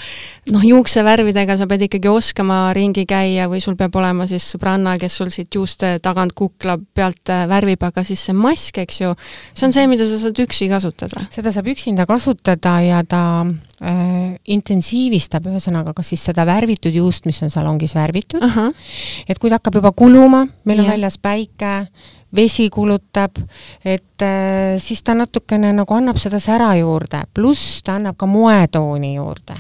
[0.54, 5.18] noh, juuksevärvidega sa pead ikkagi oskama ringi käia või sul peab olema siis sõbranna, kes
[5.20, 9.14] sul siit juuste tagant kukla pealt äh, värvib, aga siis see mask, eks ju,
[9.54, 11.26] see on see, mida sa saad üksi kasutada.
[11.34, 17.42] seda saab üksinda kasutada ja ta äh, intensiivistab ühesõnaga kas siis seda värvitud juust, mis
[17.44, 18.44] on salongis värvitud,
[19.26, 21.74] et kui ta hakkab juba kuluma, meil on väljas päike,
[22.36, 23.38] vesi kulutab,
[23.84, 29.14] et äh, siis ta natukene nagu annab seda sära juurde, pluss ta annab ka moetooni
[29.16, 29.58] juurde.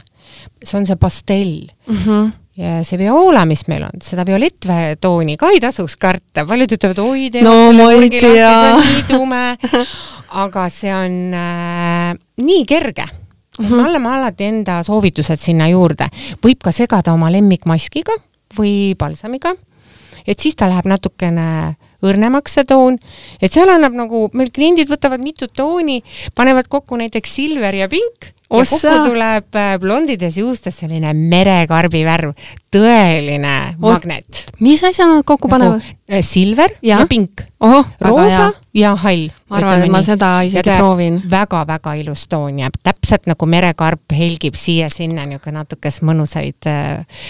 [0.64, 1.96] see on see pastell mm.
[1.96, 6.98] -hmm ja see Viola, mis meil on, seda violetttooni ka ei tasuks karta, paljud ütlevad,
[6.98, 8.76] oi, no ma ei tea.
[8.76, 9.56] nii tume,
[10.44, 13.64] aga see on äh, nii kerge mm.
[13.64, 13.76] -hmm.
[13.76, 16.08] me anname alati enda soovitused sinna juurde,
[16.44, 18.18] võib ka segada oma lemmikmaskiga
[18.58, 19.54] või palsamiga,
[20.26, 22.98] et siis ta läheb natukene õrnemaks see toon,
[23.40, 26.00] et seal annab nagu, meil kliendid võtavad mitut tooni,
[26.34, 32.34] panevad kokku näiteks silver ja pink ja kokku tuleb äh, blondides juustes selline merekarbi värv,
[32.74, 34.44] tõeline Oot, magnet.
[34.62, 35.96] mis asja nad kokku nagu, panevad?
[36.10, 37.44] Äh, silver ja, ja pink.
[37.60, 39.28] roosa ja hall.
[39.50, 41.20] ma arvan, et ma seda isegi proovin.
[41.30, 47.22] väga-väga ilus toon jääb, täpselt nagu merekarp helgib siia-sinna niisugune natukes mõnusaid, äh,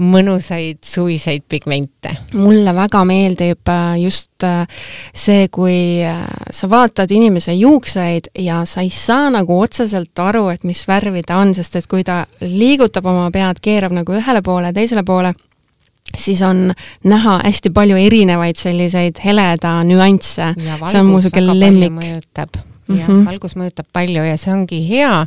[0.00, 2.16] mõnusaid suviseid pigmente.
[2.32, 4.30] mulle väga meeldib just
[5.14, 6.04] see, kui
[6.50, 11.40] sa vaatad inimese juukseid ja sa ei saa nagu otseselt aru, et mis värvi ta
[11.42, 15.34] on, sest et kui ta liigutab oma pead, keerab nagu ühele poole, teisele poole,
[16.16, 16.68] siis on
[17.04, 20.52] näha hästi palju erinevaid selliseid heleda nüansse.
[20.86, 21.92] see on mu niisugune lemmik.
[21.92, 22.98] mõjutab mm, -hmm.
[23.00, 23.24] jah, mhm.
[23.26, 25.26] valgus mõjutab palju ja see ongi hea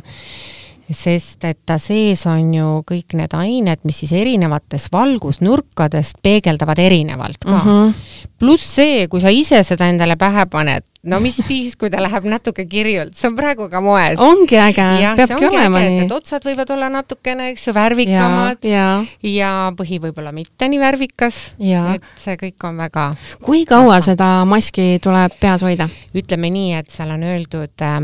[0.94, 7.44] sest et ta sees on ju kõik need ained, mis siis erinevates valgusnurkadest peegeldavad erinevalt
[7.44, 7.68] ka mm.
[7.68, 7.94] -hmm.
[8.38, 12.28] pluss see, kui sa ise seda endale pähe paned, no mis siis, kui ta läheb
[12.28, 14.20] natuke kirjult, see on praegu ka moes.
[14.22, 14.86] ongi äge,
[15.18, 16.08] peabki olema äge, nii.
[16.18, 18.86] Otsad võivad olla natukene, eks ju, värvikamad ja,
[19.22, 19.32] ja.
[19.32, 21.42] ja põhi võib-olla mitte nii värvikas.
[21.58, 23.10] et see kõik on väga.
[23.44, 24.06] kui kaua väga.
[24.12, 25.88] seda maski tuleb peas hoida?
[26.16, 28.00] ütleme nii, et seal on öeldud äh,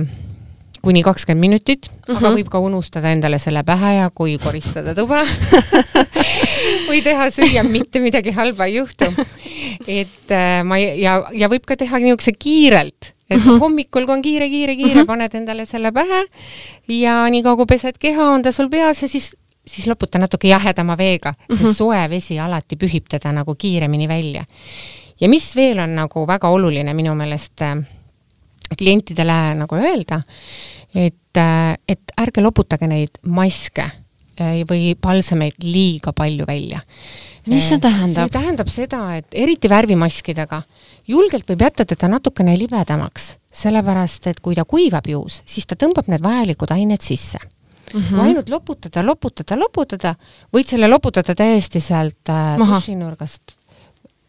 [0.85, 2.17] kuni kakskümmend minutit uh, -huh.
[2.17, 2.39] aga mhm.
[2.39, 5.25] võib ka unustada endale selle pähe ja kui koristada tuba
[6.95, 9.11] või teha süüa, mitte midagi halba ei juhtu.
[9.89, 13.49] et äh, ma ja, ja võib ka teha niisuguse kiirelt, et mhm.
[13.49, 13.63] -huh.
[13.63, 15.01] hommikul, kui on kiire, kiire, kiire mhm.
[15.03, 15.07] -huh.
[15.07, 16.25] paned endale selle pähe
[16.89, 20.97] ja niikaua kui pesed keha, on ta sul peas ja siis siis loputa natuke jahedama
[20.97, 21.75] veega, sest uh -huh.
[21.75, 24.45] soe vesi alati pühib teda nagu kiiremini välja.
[25.21, 27.77] ja mis veel on nagu väga oluline minu meelest äh,
[28.79, 30.23] klientidele nagu öelda,
[30.95, 31.37] et,
[31.89, 34.04] et ärge loputage neid maske äh,
[34.69, 36.81] või palsameid liiga palju välja.
[37.47, 38.29] mis see tähendab?
[38.29, 40.63] see tähendab seda, et eriti värvimaskidega
[41.09, 46.09] julgelt võib jätta teda natukene libedamaks, sellepärast et kui ta kuivab juus, siis ta tõmbab
[46.09, 47.39] need vajalikud ained sisse
[47.95, 48.01] mm.
[48.01, 48.21] -hmm.
[48.21, 50.15] ainult loputada, loputada, loputada,
[50.53, 53.59] võid selle loputada täiesti sealt äh, dušinurgast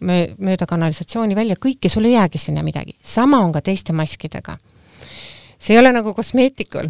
[0.06, 2.96] mööda kanalisatsiooni välja, kõike, sul ei jäägi sinna midagi.
[3.02, 4.58] sama on ka teiste maskidega
[5.60, 6.90] see ei ole nagu kosmeetikul,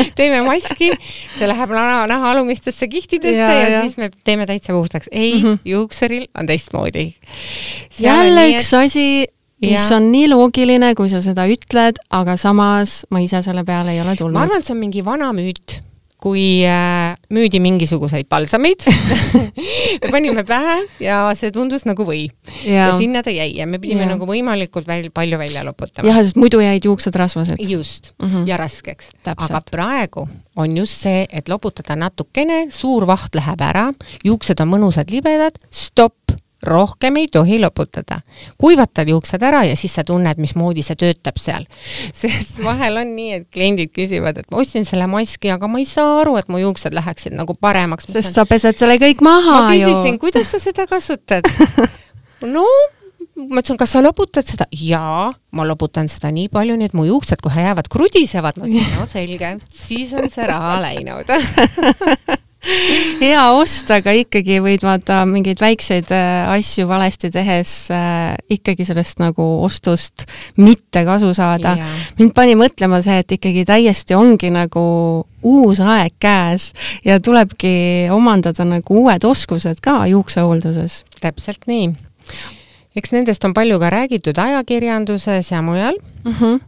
[0.00, 0.90] et teeme maski,
[1.38, 5.08] see läheb naha, naha alumistesse kihtidesse ja, ja, ja siis me teeme täitsa puhtaks.
[5.12, 5.58] ei mm, -hmm.
[5.64, 7.12] juuksuril on teistmoodi.
[8.00, 8.84] jälle nii, üks et...
[8.84, 9.26] asi,
[9.60, 9.96] mis ja.
[9.96, 14.16] on nii loogiline, kui sa seda ütled, aga samas ma ise selle peale ei ole
[14.16, 14.38] tulnud.
[14.38, 15.80] ma arvan, et see on mingi vana müüt
[16.18, 22.26] kui äh, müüdi mingisuguseid palsameid me panime pähe ja see tundus nagu või.
[22.66, 24.10] ja sinna ta jäi ja me pidime ja.
[24.12, 26.08] nagu võimalikult väl, palju välja loputama.
[26.10, 27.62] jah, sest muidu jäid juuksed rasvased.
[27.62, 28.48] just mm, -hmm.
[28.48, 29.12] ja raskeks.
[29.36, 33.92] aga praegu on just see, et loputada natukene, suur vaht läheb ära,
[34.24, 36.27] juuksed on mõnusad libedad, stopp
[36.62, 38.20] rohkem ei tohi loputada.
[38.58, 41.66] kuivatad juuksed ära ja siis sa tunned, mismoodi see töötab seal.
[42.20, 45.88] sest vahel on nii, et kliendid küsivad, et ma ostsin selle maski, aga ma ei
[45.88, 48.10] saa aru, et mu juuksed läheksid nagu paremaks.
[48.10, 49.86] sest sa pesed selle kõik maha ma ju.
[49.86, 51.46] ma küsisin, kuidas sa seda kasutad
[52.54, 52.66] no
[53.38, 54.66] ma ütlesin, kas sa loputad seda?
[54.74, 58.58] jaa, ma loputan seda nii palju, nii et mu juuksed kohe jäävad krudisevad.
[58.58, 61.30] ma ütlesin, no selge, siis on see raha läinud
[63.22, 69.22] hea ost, aga ikkagi võid vaata mingeid väikseid äh, asju valesti tehes äh, ikkagi sellest
[69.22, 70.26] nagu ostust
[70.58, 71.76] mitte kasu saada
[72.18, 74.82] mind pani mõtlema see, et ikkagi täiesti ongi nagu
[75.46, 76.72] uus aeg käes
[77.06, 81.04] ja tulebki omandada nagu uued oskused ka juuksehoolduses.
[81.22, 81.92] täpselt nii.
[82.98, 85.94] eks nendest on palju ka räägitud ajakirjanduses ja mujal
[86.24, 86.34] mm.
[86.34, 86.58] -hmm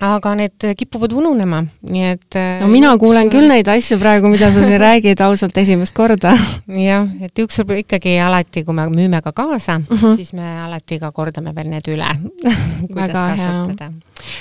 [0.00, 4.64] aga need kipuvad ununema, nii et no mina kuulen küll neid asju praegu, mida sa
[4.64, 6.34] siin räägid ausalt esimest korda.
[6.66, 10.04] jah, et juuksur ikkagi alati, kui me müüme ka kaasa uh, mhm.
[10.04, 10.16] -huh.
[10.16, 12.08] siis me alati ka kordame veel need üle
[12.92, 13.92] kuidas Väga kasutada.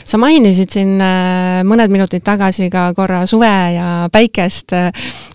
[0.06, 4.72] sa mainisid siin äh, mõned minutid tagasi ka korra suve ja päikest.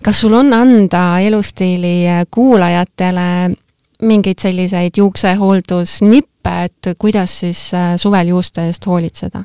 [0.03, 3.55] kas sul on anda elustiili kuulajatele
[4.01, 9.43] mingeid selliseid juuksehooldusnippe, et kuidas siis äh, suvel juuste eest hoolitseda?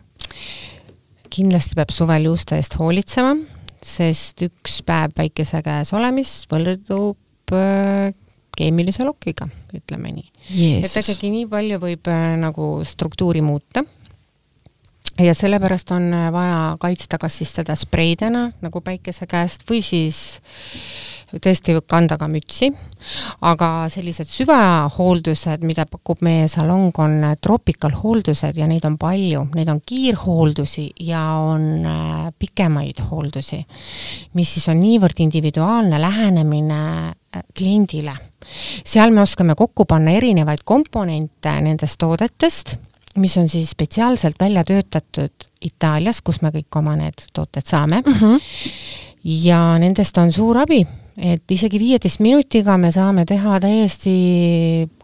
[1.32, 3.36] Kindlasti peab suvel juuste eest hoolitsema,
[3.84, 8.10] sest üks päev päikese käes olemist võrdub äh,
[8.56, 10.28] keemilise lokiga, ütleme nii.
[10.82, 13.84] et ikkagi nii palju võib äh, nagu struktuuri muuta
[15.20, 20.40] ja sellepärast on äh, vaja kaitsta kas siis seda spreidena nagu päikese käest või siis
[21.38, 22.70] tõesti kanda ka mütsi,
[23.46, 29.70] aga sellised süvahooldused, mida pakub meie salong, on tropical hooldused ja neid on palju, neid
[29.72, 33.62] on kiirhooldusi ja on äh, pikemaid hooldusi,
[34.34, 38.16] mis siis on niivõrd individuaalne lähenemine äh, kliendile.
[38.84, 42.76] seal me oskame kokku panna erinevaid komponente nendest toodetest,
[43.16, 48.12] mis on siis spetsiaalselt välja töötatud Itaalias, kus me kõik oma need tooted saame mm.
[48.12, 48.40] -hmm.
[49.44, 50.86] ja nendest on suur abi,
[51.20, 54.14] et isegi viieteist minutiga me saame teha täiesti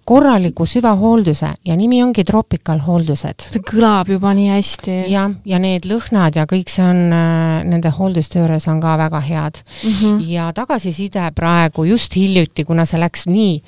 [0.06, 3.48] korraliku süvahoolduse ja nimi ongi Tropical hooldused.
[3.50, 4.98] see kõlab juba nii hästi.
[5.10, 9.20] jah, ja need lõhnad ja kõik see on äh, nende hoolduste juures on ka väga
[9.20, 9.92] head mm.
[9.92, 10.20] -hmm.
[10.30, 13.62] ja tagasiside praegu just hiljuti, kuna see läks nii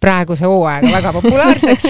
[0.00, 1.88] praeguse hooaega väga populaarseks.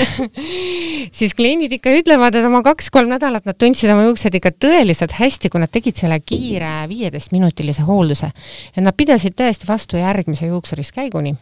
[1.19, 5.51] Siis kliendid ikka ütlevad, et oma kaks-kolm nädalat nad tundsid oma juuksed ikka tõeliselt hästi,
[5.51, 8.31] kui nad tegid selle kiire viieteistminutilise hoolduse.
[8.77, 11.37] et nad pidasid täiesti vastu järgmise juuksuriskäiguni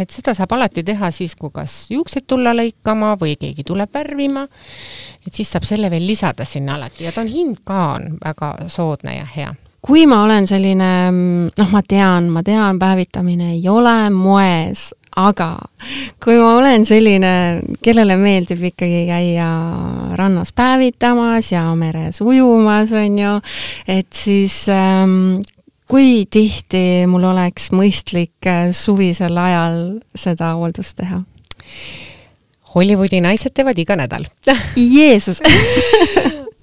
[0.00, 4.46] et seda saab alati teha siis, kui kas juukseid tulla lõikama või keegi tuleb värvima,
[5.26, 7.04] et siis saab selle veel lisada sinna alati.
[7.04, 10.90] Ja ta on, hind ka on väga soodne ja hea kui ma olen selline,
[11.58, 15.56] noh, ma tean, ma tean, päevitamine ei ole moes, aga
[16.22, 17.32] kui ma olen selline,
[17.82, 19.48] kellele meeldib ikkagi käia
[20.18, 23.34] rannas päevitamas ja meres ujumas, on ju,
[23.90, 25.42] et siis ähm,
[25.90, 29.82] kui tihti mul oleks mõistlik äh, suvisel ajal
[30.14, 31.20] seda hooldust teha?
[32.72, 34.24] Hollywoodi naised teevad iga nädal
[34.96, 35.42] Jeesus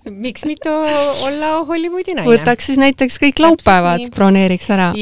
[0.10, 2.30] miks mitte olla Hollywoodi naine?
[2.30, 4.92] võtaks siis näiteks kõik laupäevad, broneeriks ära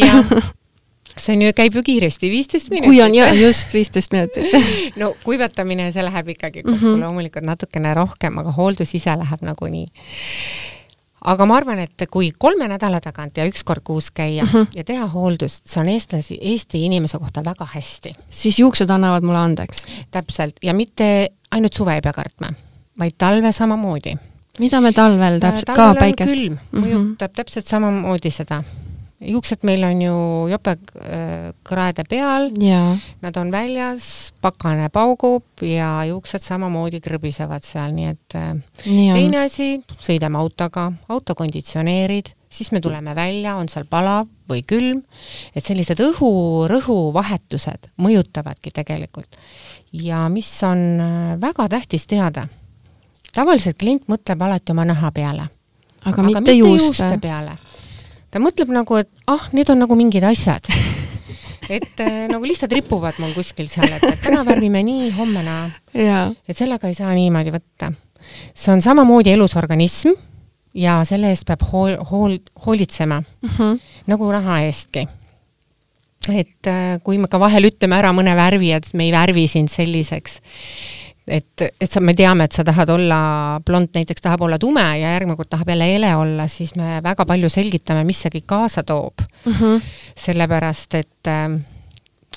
[1.17, 2.89] see on ju, käib ju kiiresti, viisteist minutit.
[2.89, 4.54] kui on ja just viisteist minutit
[5.02, 7.04] no kuivatamine, see läheb ikkagi kokku mm -hmm.
[7.04, 9.88] loomulikult natukene rohkem, aga hooldus ise läheb nagunii
[11.28, 14.58] aga ma arvan, et kui kolme nädala tagant ja üks kord kuus käia uh mhm.
[14.58, 14.78] -huh.
[14.78, 18.13] ja teha hooldust, see on eestlasi, Eesti inimese kohta väga hästi.
[18.30, 19.86] siis juuksed annavad mulle andeks?
[20.12, 22.54] täpselt, ja mitte ainult suve ei pea kartma,
[23.00, 24.15] vaid talve samamoodi.
[24.60, 26.34] Mida me talvel täpselt, ka päikest?
[26.34, 26.84] külm mhm.
[26.84, 27.36] mõjutab mm -hmm.
[27.41, 28.63] täpselt samamoodi seda
[29.20, 30.15] juuksed meil on ju
[30.52, 32.52] jope äh, kraede peal,
[33.22, 38.52] nad on väljas, pakane paugub ja juuksed samamoodi krõbisevad seal, nii et äh,
[38.86, 44.62] nii teine asi, sõidame autoga, auto konditsioneerid, siis me tuleme välja, on seal palav või
[44.67, 45.02] külm,
[45.56, 49.41] et sellised õhu-rõhu vahetused mõjutavadki tegelikult.
[49.91, 52.48] ja mis on äh, väga tähtis teada,
[53.38, 55.50] tavaliselt klient mõtleb alati oma naha peale.
[56.04, 56.86] aga, mitte, mitte juuste.
[56.86, 57.58] juuste peale
[58.32, 60.65] ta mõtleb nagu, et ah, need on nagu mingid asjad
[61.69, 65.67] et äh, nagu lihtsalt ripuvad mul kuskil seal, et, et täna värvime nii, homme naa.
[65.93, 67.91] et sellega ei saa niimoodi võtta.
[68.54, 70.15] see on samamoodi elus organism
[70.78, 73.54] ja selle eest peab hool, hool, hoolitsema mhm.
[73.58, 73.80] -huh.
[74.08, 75.08] nagu raha eestki.
[76.30, 79.71] et äh, kui me ka vahel ütleme ära mõne värvi, et me ei värvi sind
[79.71, 80.39] selliseks,
[81.28, 83.20] et, et sa, me teame, et sa tahad olla,
[83.66, 87.26] blond näiteks tahab olla tume ja järgmine kord tahab jälle hele olla, siis me väga
[87.28, 89.54] palju selgitame, mis see kõik kaasa toob mm.
[89.54, 89.94] -hmm.
[90.16, 91.60] sellepärast, et äh,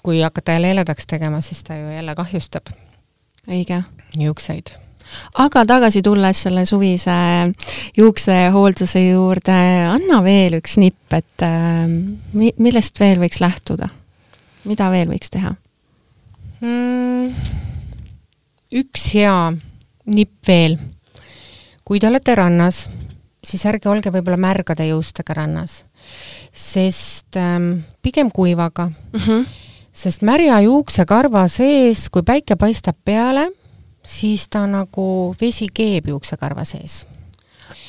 [0.02, 2.66] kui hakata jälle heledaks tegema, siis ta ju jälle kahjustab.
[3.48, 3.82] õige.
[4.18, 4.74] juukseid
[5.34, 7.10] aga tagasi tulles selle suvise
[7.96, 9.58] juuksehoolduse juurde,
[9.90, 11.86] anna veel üks nipp, et äh,
[12.32, 13.88] mi-, millest veel võiks lähtuda?
[14.64, 15.54] mida veel võiks teha
[16.60, 17.69] mm.?
[18.70, 19.52] Üks hea
[20.10, 20.78] nipp veel.
[21.84, 22.84] kui te olete rannas,
[23.42, 25.80] siis ärge olge võib-olla märgade juustega rannas,
[26.52, 29.20] sest ähm, pigem kuivaga mm.
[29.20, 29.46] -hmm.
[29.92, 33.50] sest märja juuksekarva sees, kui päike paistab peale,
[34.06, 37.06] siis ta nagu vesi keeb juuksekarva sees.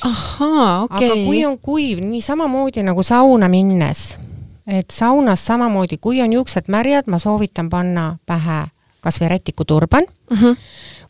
[0.02, 1.20] ahaa, okei okay..
[1.20, 4.18] aga kui on kuiv, nii samamoodi nagu sauna minnes,
[4.66, 8.66] et saunas samamoodi, kui on juuksed märjad, ma soovitan panna pähe
[9.02, 10.56] kas või rätikuturban mm -hmm.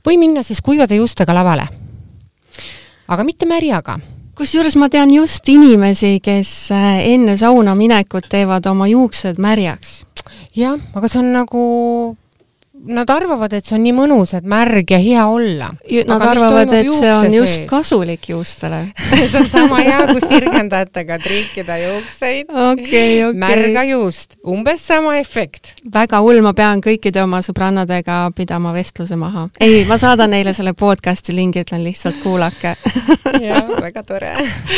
[0.06, 1.68] või minna siis kuivade juustega lavale.
[3.08, 4.00] aga mitte märjaga
[4.34, 10.04] kusjuures ma tean just inimesi, kes äh, enne sauna minekut teevad oma juuksed märjaks.
[10.56, 11.62] jah, aga see on nagu
[12.82, 15.68] nad arvavad, et see on nii mõnus, et märg ja hea olla.
[16.08, 17.68] Nad arvavad, et see on just sees?
[17.70, 18.80] kasulik juustele
[19.30, 23.22] see on sama hea, kui sirgendajatega triikida juukseid okay,.
[23.22, 23.38] Okay.
[23.38, 25.74] märga juust, umbes sama efekt.
[25.94, 29.46] väga hull, ma pean kõikide oma sõbrannadega pidama vestluse maha.
[29.62, 32.74] ei, ma saadan neile selle podcast'i lingi, ütlen lihtsalt kuulake
[33.46, 34.34] jah, väga tore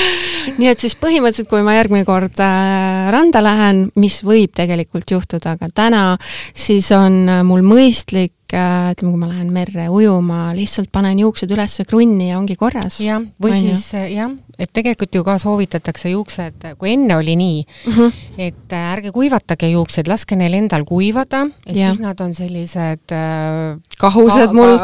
[0.61, 5.57] nii et siis põhimõtteliselt, kui ma järgmine kord äh, randa lähen, mis võib tegelikult juhtuda
[5.61, 6.05] ka täna,
[6.53, 11.51] siis on mul mõistlik mõistlik, äh, ütleme, kui ma lähen merre ujuma, lihtsalt panen juuksed
[11.55, 12.99] üles krunni ja ongi korras.
[13.01, 13.95] jah, või on siis?
[13.95, 18.01] Äh, jah, et tegelikult ju ka soovitatakse juuksed, kui enne oli nii mhm.
[18.01, 18.13] -huh.
[18.39, 24.51] et äh, ärge kuivatage juukseid, laske neil endal kuivada, siis nad on sellised äh, kahused
[24.51, 24.79] ka, mul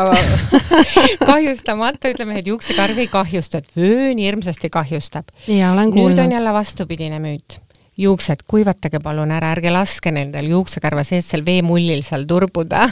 [1.30, 5.34] kahjustamata, ütleme, et juuksekarv ei kahjusta, et vöön hirmsasti kahjustab.
[5.46, 6.14] jaa, olen kuulnud.
[6.16, 7.60] nüüd on jälle vastupidine müüt
[8.00, 12.86] juuksed kuivatage palun ära, ärge laske nendel juuksekarva sees seal veemullil seal turbuda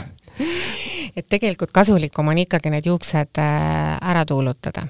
[1.17, 4.87] et tegelikult kasulikum on ikkagi need juuksed äh, ära tuulutada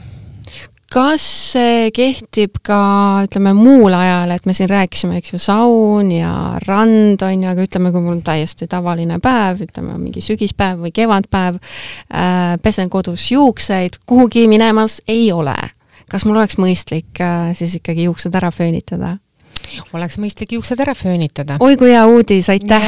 [0.89, 2.79] kas see kehtib ka,
[3.27, 6.31] ütleme, muul ajal, et me siin rääkisime, eks ju, saun ja
[6.65, 10.93] rand, on ju, aga ütleme, kui mul on täiesti tavaline päev, ütleme, mingi sügispäev või
[10.95, 15.57] kevadpäev äh,, pesen kodus juukseid, kuhugi minemas ei ole.
[16.09, 19.19] kas mul oleks mõistlik äh, siis ikkagi juuksed ära föönitada?
[19.93, 21.57] Oleks mõistlik juuksed ära föönitada.
[21.59, 22.85] oi kui hea uudis, aitäh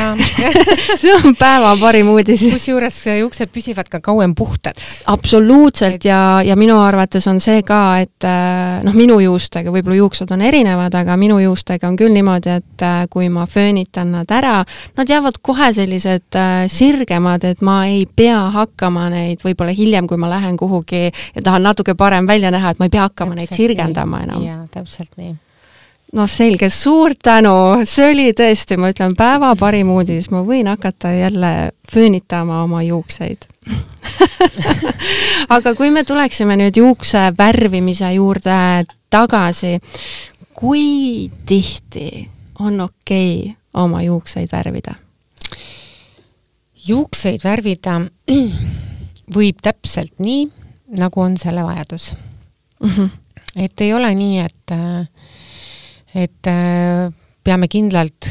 [1.02, 2.44] see on päeva parim uudis.
[2.54, 4.80] kusjuures juuksed püsivad ka kauem puhtad.
[5.06, 10.32] absoluutselt ja, ja minu arvates on see ka, et äh, noh, minu juustega, võib-olla juuksed
[10.34, 14.62] on erinevad, aga minu juustega on küll niimoodi, et äh, kui ma föönitan nad ära,
[14.98, 20.20] nad jäävad kohe sellised äh, sirgemad, et ma ei pea hakkama neid võib-olla hiljem, kui
[20.22, 23.52] ma lähen kuhugi ja tahan natuke parem välja näha, et ma ei pea hakkama täpselt
[23.52, 24.30] neid sirgendama nii.
[24.30, 24.44] enam.
[24.50, 25.38] jaa, täpselt nii
[26.12, 31.14] noh, selge, suur tänu, see oli tõesti, ma ütlen, päeva parim uudis, ma võin hakata
[31.16, 33.48] jälle föönitama oma juukseid
[35.56, 38.58] aga kui me tuleksime nüüd juukse värvimise juurde
[39.14, 39.78] tagasi,
[40.58, 42.28] kui tihti
[42.60, 44.96] on okei okay oma juukseid värvida?
[46.88, 48.00] juukseid värvida
[49.36, 50.48] võib täpselt nii,
[50.98, 52.16] nagu on selle vajadus
[52.82, 52.90] mm.
[52.90, 53.10] -hmm.
[53.56, 55.08] et ei ole nii, et äh,
[56.16, 57.12] et äh,
[57.44, 58.30] peame kindlalt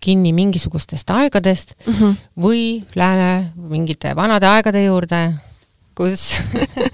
[0.00, 2.14] kinni mingisugustest aegadest mm -hmm.
[2.40, 5.34] või läheme mingite vanade aegade juurde,
[5.94, 6.40] kus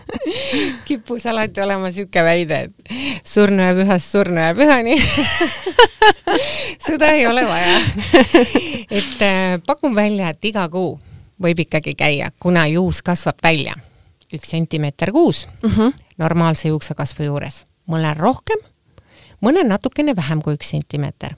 [0.87, 2.75] kippus alati olema niisugune väide, et
[3.25, 4.97] surnu jääb ühest surnu jääb üheni
[6.87, 7.81] seda ei ole vaja.
[8.91, 11.01] et äh, pakun välja, et iga kuu
[11.43, 13.75] võib ikkagi käia, kuna juus kasvab välja
[14.35, 15.93] üks sentimeeter kuus mm -hmm.
[16.18, 18.74] normaalse juuksekasvu juures, mõnel rohkem
[19.45, 21.36] mõnel natukene vähem kui üks sentimeeter.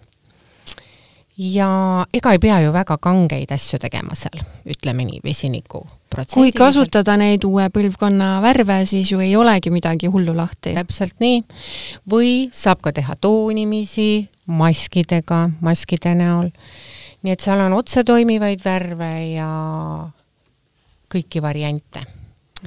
[1.37, 1.69] ja
[2.17, 5.85] ega ei pea ju väga kangeid asju tegema seal, ütleme nii, vesiniku
[6.33, 10.75] kui kasutada neid uue põlvkonna värve, siis ju ei olegi midagi hullu lahti.
[10.75, 11.43] täpselt nii.
[12.09, 16.51] või saab ka teha toonimisi maskidega, maskide näol.
[17.23, 19.51] nii et seal on otsetoimivaid värve ja
[21.13, 22.07] kõiki variante,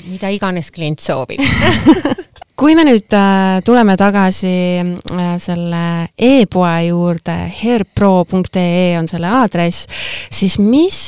[0.05, 1.41] mida iganes klient soovib
[2.59, 4.49] kui me nüüd äh, tuleme tagasi
[4.83, 5.83] äh, selle
[6.19, 9.87] e-poe juurde, hairpro.ee on selle aadress,
[10.31, 10.99] siis mis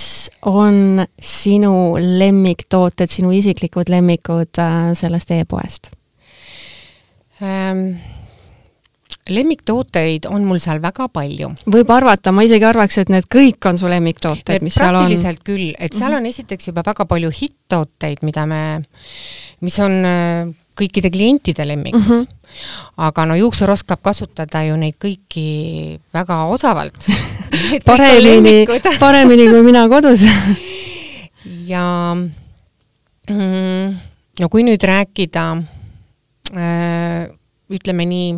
[0.47, 5.91] on sinu lemmiktooted, sinu isiklikud lemmikud äh, sellest e-poest
[7.43, 7.85] ähm,?
[9.31, 11.51] lemmiktooteid on mul seal väga palju.
[11.71, 15.05] võib arvata, ma isegi arvaks, et need kõik on su lemmiktooted, mis seal on.
[15.05, 16.17] praktiliselt küll, et seal mm -hmm.
[16.17, 18.81] on esiteks juba väga palju hitt-tooteid, mida me,
[19.61, 22.21] mis on äh, kõikide klientide lemmikud mm.
[22.21, 22.27] -hmm.
[23.07, 27.07] aga no juuksur oskab kasutada ju neid kõiki väga osavalt
[27.89, 28.65] paremini,
[28.99, 30.25] paremini kui mina kodus
[31.73, 32.15] ja
[33.29, 33.99] mm,
[34.39, 35.45] no kui nüüd rääkida
[36.55, 37.27] äh,
[37.71, 38.31] ütleme nii,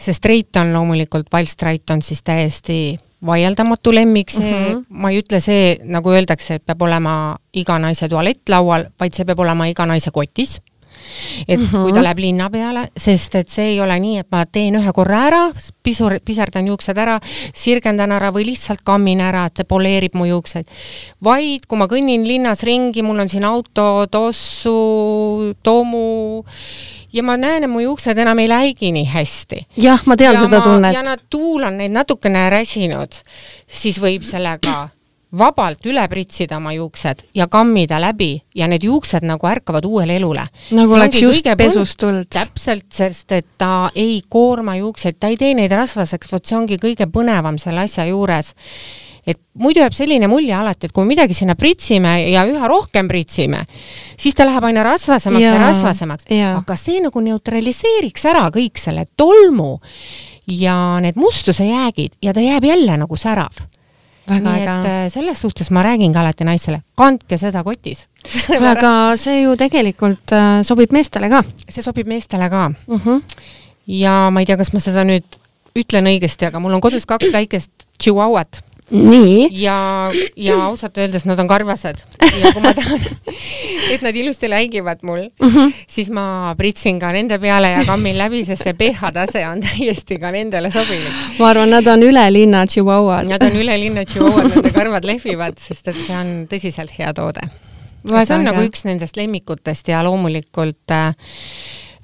[0.00, 4.84] see straight on loomulikult, palstraight on siis täiesti vaieldamatu lemmik, see mm, -hmm.
[4.88, 9.40] ma ei ütle see, nagu öeldakse, et peab olema iga naise tualettlaual, vaid see peab
[9.40, 10.60] olema iga naise kotis
[11.48, 11.82] et mm -hmm.
[11.82, 14.92] kui ta läheb linna peale, sest et see ei ole nii, et ma teen ühe
[14.92, 15.42] korra ära,
[15.82, 17.18] pisur, piserdan juuksed ära,
[17.52, 20.66] sirgendan ära või lihtsalt kammin ära, et see poleerib mu juukseid.
[21.24, 26.44] vaid kui ma kõnnin linnas ringi, mul on siin auto, tossu, tomu
[27.14, 29.66] ja ma näen, et mu juuksed enam ei läigi nii hästi.
[29.76, 30.94] jah, ma tean ja seda ma, tunnet.
[30.94, 33.22] ja nad tuul on neid natukene räsinud,
[33.68, 34.88] siis võib sellega
[35.38, 40.44] vabalt üle pritsida oma juuksed ja kammida läbi ja need juuksed nagu ärkavad uuele elule.
[40.70, 42.28] nagu oleks just pesust tulnud.
[42.30, 46.78] täpselt, sest et ta ei koorma juukseid, ta ei tee neid rasvaseks, vot see ongi
[46.82, 48.54] kõige põnevam selle asja juures.
[49.26, 53.08] et muidu jääb selline mulje alati, et kui me midagi sinna pritsime ja üha rohkem
[53.08, 53.64] pritsime,
[54.20, 59.06] siis ta läheb aina rasvasemaks ja, ja rasvasemaks, aga see nagu neutraliseeriks ära kõik selle
[59.16, 59.78] tolmu
[60.46, 63.64] ja need mustuse jäägid ja ta jääb jälle nagu särav
[64.30, 64.64] nii äge.
[64.64, 68.06] et äh, selles suhtes ma räägingi alati naisele, kandke seda kotis
[68.46, 71.42] kuule, aga see ju tegelikult äh, sobib meestele ka.
[71.68, 73.00] see sobib meestele ka uh.
[73.00, 73.22] -huh.
[73.86, 75.40] ja ma ei tea, kas ma seda nüüd
[75.74, 79.48] ütlen õigesti, aga mul on kodus kaks väikest tšihuahuat nii.
[79.62, 82.02] ja, ja ausalt öeldes nad on karvased
[82.40, 83.00] ja kui ma tahan,
[83.92, 85.72] et nad ilusti läigivad mul mm, -hmm.
[85.86, 90.18] siis ma pritsin ka nende peale ja kammin läbi, sest see pH tase on täiesti
[90.18, 91.12] ka nendele sobilik.
[91.38, 93.28] ma arvan, nad on üle linna tšihuahuad.
[93.28, 97.48] Nad on üle linna tšihuahuad, nende karvad lehvivad, sest et see on tõsiselt hea toode.
[98.24, 101.14] see on nagu üks nendest lemmikutest ja loomulikult äh,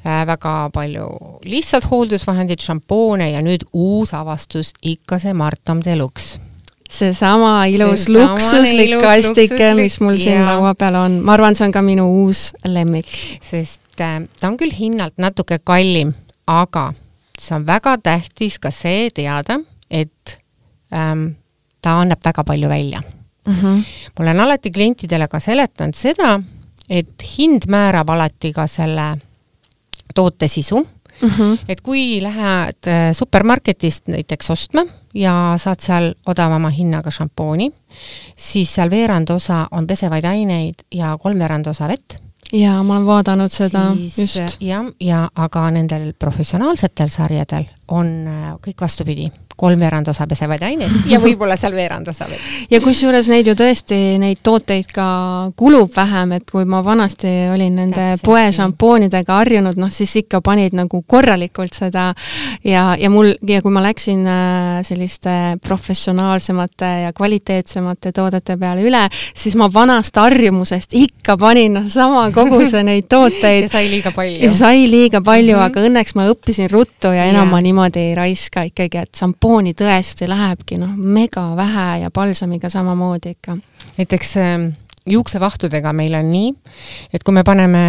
[0.07, 1.09] äh, väga palju
[1.45, 6.50] lihtsalt hooldusvahendid, šampoone ja nüüd uus avastus, ikka see Martam Deluxe
[6.91, 10.47] seesama ilus see luksuslik kastike, mis mul siin ja.
[10.49, 13.09] laua peal on, ma arvan, see on ka minu uus lemmik.
[13.43, 16.13] sest äh, ta on küll hinnalt natuke kallim,
[16.51, 16.91] aga
[17.39, 19.61] see on väga tähtis ka see teada,
[19.91, 20.37] et
[20.95, 21.35] ähm,
[21.83, 23.03] ta annab väga palju välja
[23.47, 23.55] mm.
[23.55, 23.83] -hmm.
[24.19, 26.41] ma olen alati klientidele ka seletanud seda,
[26.91, 29.19] et hind määrab alati ka selle
[30.15, 30.81] toote sisu
[31.23, 31.29] mm.
[31.29, 31.59] -hmm.
[31.69, 34.85] et kui lähed äh, supermarketist näiteks ostma
[35.15, 37.71] ja saad seal odavama hinnaga šampooni,
[38.37, 42.19] siis seal veerand osa on pesevaid aineid ja kolmveerand osa vett.
[42.53, 44.57] Jaa, ma olen vaadanud seda, just.
[44.61, 49.29] jah, ja aga nendel professionaalsetel sarjadel on äh, kõik vastupidi
[49.61, 52.41] kolmveerand osa pesevaid aineid ja võib-olla seal veerand osa veel.
[52.71, 55.07] ja kusjuures neid ju tõesti, neid tooteid ka
[55.59, 60.77] kulub vähem, et kui ma vanasti olin nende poe šampoonidega harjunud, noh siis ikka panid
[60.77, 62.11] nagu korralikult seda
[62.65, 69.05] ja, ja mul, ja kui ma läksin äh, selliste professionaalsemate ja kvaliteetsemate toodete peale üle,
[69.35, 73.67] siis ma vanast harjumusest ikka panin noh, sama koguse neid tooteid.
[73.67, 74.41] ja sai liiga palju.
[74.45, 75.67] ja sai liiga palju mm, -hmm.
[75.67, 77.53] aga õnneks ma õppisin ruttu ja enam yeah.
[77.53, 82.69] ma niimoodi ei raiska ikkagi, et šampoon emotsiooni tõesti lähebki noh, mega vähe ja palsamiga
[82.71, 83.57] samamoodi ikka.
[83.99, 84.73] näiteks äh,
[85.07, 86.53] juuksevahtudega meil on nii,
[87.13, 87.83] et kui me paneme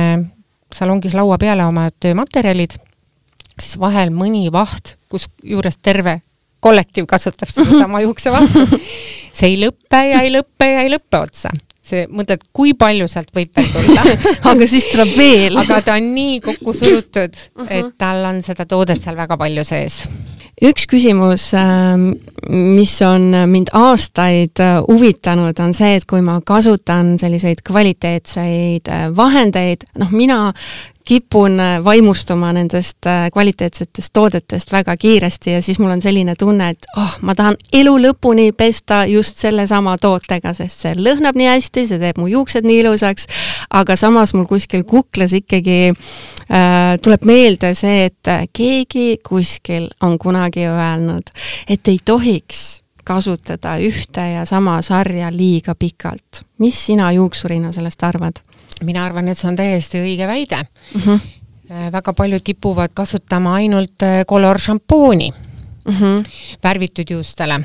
[0.73, 2.73] salongis laua peale oma töömaterjalid,
[3.59, 6.21] siis vahel mõni vaht, kus juures terve
[6.59, 8.65] kollektiiv kasutab sedasama juuksevahtu,
[9.33, 11.53] see ei lõppe ja ei lõppe ja ei lõppe otsa.
[11.81, 14.03] See mõtled, kui palju sealt võib veel tulla.
[14.53, 15.57] Aga siis tuleb veel.
[15.57, 20.05] Aga ta on nii kokku surutud, et tal on seda toodet seal väga palju sees
[20.61, 22.11] üks küsimus, ähm,
[22.49, 29.07] mis on mind aastaid äh, huvitanud, on see, et kui ma kasutan selliseid kvaliteetseid äh,
[29.17, 30.41] vahendeid, noh, mina
[31.05, 36.69] kipun äh, vaimustuma nendest äh, kvaliteetsetest toodetest väga kiiresti ja siis mul on selline tunne,
[36.69, 41.85] et oh, ma tahan elu lõpuni pesta just sellesama tootega, sest see lõhnab nii hästi,
[41.87, 43.27] see teeb mu juuksed nii ilusaks,
[43.69, 50.67] aga samas mul kuskil kuklas ikkagi äh, tuleb meelde see, et keegi kuskil on kunagi
[50.69, 51.33] öelnud,
[51.69, 56.45] et ei tohiks kasutada ühte ja sama sarja liiga pikalt.
[56.57, 58.43] mis sina juuksurina sellest arvad?
[58.83, 61.01] Mina arvan, et see on täiesti õige väide mm.
[61.01, 61.91] -hmm.
[61.91, 66.25] väga paljud kipuvad kasutama ainult äh, šampooni mm -hmm.
[66.63, 67.61] värvitud juustele.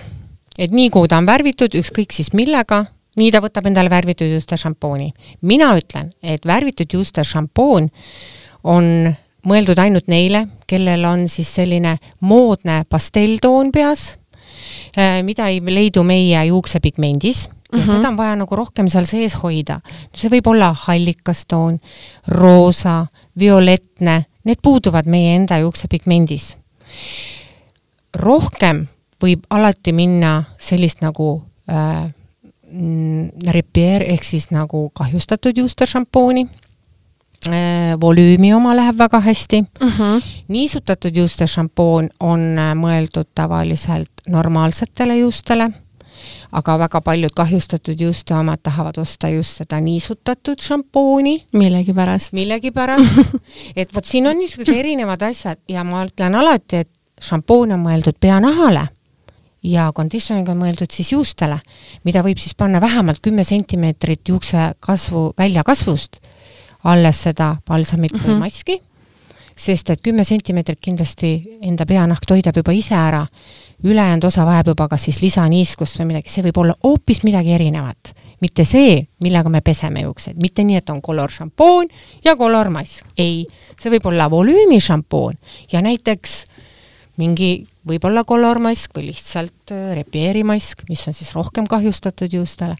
[0.58, 2.84] et nii kui ta on värvitud, ükskõik siis millega,
[3.16, 5.12] nii ta võtab endale värvitud juuste šampooni.
[5.40, 7.90] mina ütlen, et värvitud juuste šampoon
[8.64, 9.14] on
[9.46, 14.18] mõeldud ainult neile, kellel on siis selline moodne pastelltoon peas,
[14.98, 17.96] äh, mida ei leidu meie juuksepigmendis ja mm -hmm.
[17.96, 19.80] seda on vaja nagu rohkem seal sees hoida.
[20.14, 21.78] see võib olla hallikas toon,
[22.28, 23.06] roosa,
[23.38, 26.56] violettne, need puuduvad meie enda juuksepigmendis.
[28.14, 28.86] rohkem
[29.22, 32.12] võib alati minna sellist nagu äh,
[32.72, 36.46] mm, repair ehk siis nagu kahjustatud juuste šampooni
[37.48, 39.86] äh,, volüümi oma läheb väga hästi uh.
[39.86, 40.02] Mhm.
[40.02, 40.22] -huh.
[40.48, 45.70] niisutatud juuste šampoon on äh, mõeldud tavaliselt normaalsetele juustele
[46.52, 51.44] aga väga paljud kahjustatud juuste omad tahavad osta just seda niisutatud šampooni.
[51.52, 52.32] millegipärast.
[52.32, 53.18] millegipärast
[53.80, 56.90] et vot siin on niisugused erinevad asjad ja ma ütlen alati, et
[57.20, 58.88] šampoon on mõeldud peanahale
[59.66, 61.58] ja conditioning on mõeldud siis juustele,
[62.04, 66.20] mida võib siis panna vähemalt kümme sentimeetrit juukse kasvu, väljakasvust,
[66.84, 68.26] alles seda palsamit mm -hmm.
[68.26, 68.44] või mhm.
[68.44, 68.80] maski,
[69.56, 71.30] sest et kümme sentimeetrit kindlasti
[71.64, 73.24] enda peanahk toidab juba ise ära.
[73.84, 78.14] Ülejäänud osa vajab juba kas siis lisaniiskust või midagi, see võib olla hoopis midagi erinevat.
[78.40, 81.86] mitte see, millega me peseme juukseid, mitte nii, et on Color šampoon
[82.24, 83.46] ja Color mask, ei,
[83.80, 85.38] see võib olla volüümi šampoon
[85.72, 86.44] ja näiteks
[87.16, 92.76] mingi võib-olla Color mask või lihtsalt äh, Repieri mask, mis on siis rohkem kahjustatud juustele.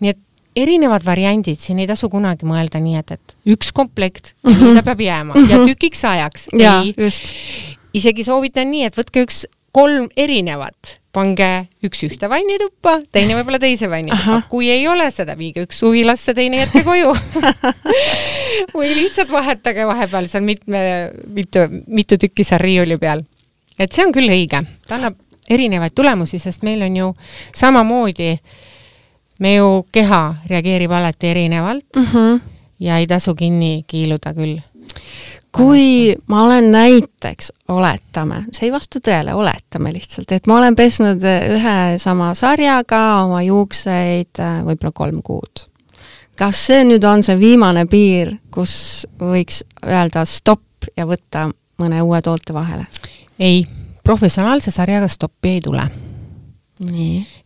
[0.00, 0.22] nii et
[0.56, 4.78] erinevad variandid, siin ei tasu kunagi mõelda nii, et, et üks komplekt mm, -hmm.
[4.78, 6.48] ta peab jääma ja tükiks ajaks.
[6.54, 6.94] ei,
[7.94, 9.44] isegi soovitan nii, et võtke üks
[9.74, 15.64] kolm erinevat, pange üks ühte vannituppa, teine võib-olla teise vannituppa, kui ei ole seda, viige
[15.66, 17.10] üks suvilasse, teine jätke koju.
[18.76, 20.84] Või lihtsalt vahetage vahepeal seal mitme,
[21.34, 23.24] mitu, mitu tükki seal riiuli peal.
[23.78, 25.18] et see on küll õige, ta annab
[25.50, 27.08] erinevaid tulemusi, sest meil on ju
[27.54, 28.30] samamoodi,
[29.40, 32.40] me ju, keha reageerib alati erinevalt mm -hmm.
[32.80, 34.60] ja ei tasu kinni kiiluda küll
[35.56, 41.22] kui ma olen näiteks, oletame, see ei vasta tõele, oletame lihtsalt, et ma olen pesnud
[41.24, 45.66] ühe sama sarjaga oma juukseid äh, võib-olla kolm kuud.
[46.34, 51.46] kas see nüüd on see viimane piir, kus võiks öelda stopp ja võtta
[51.78, 52.86] mõne uue toote vahele?
[53.38, 53.66] ei,
[54.04, 55.86] professionaalse sarjaga stoppi ei tule.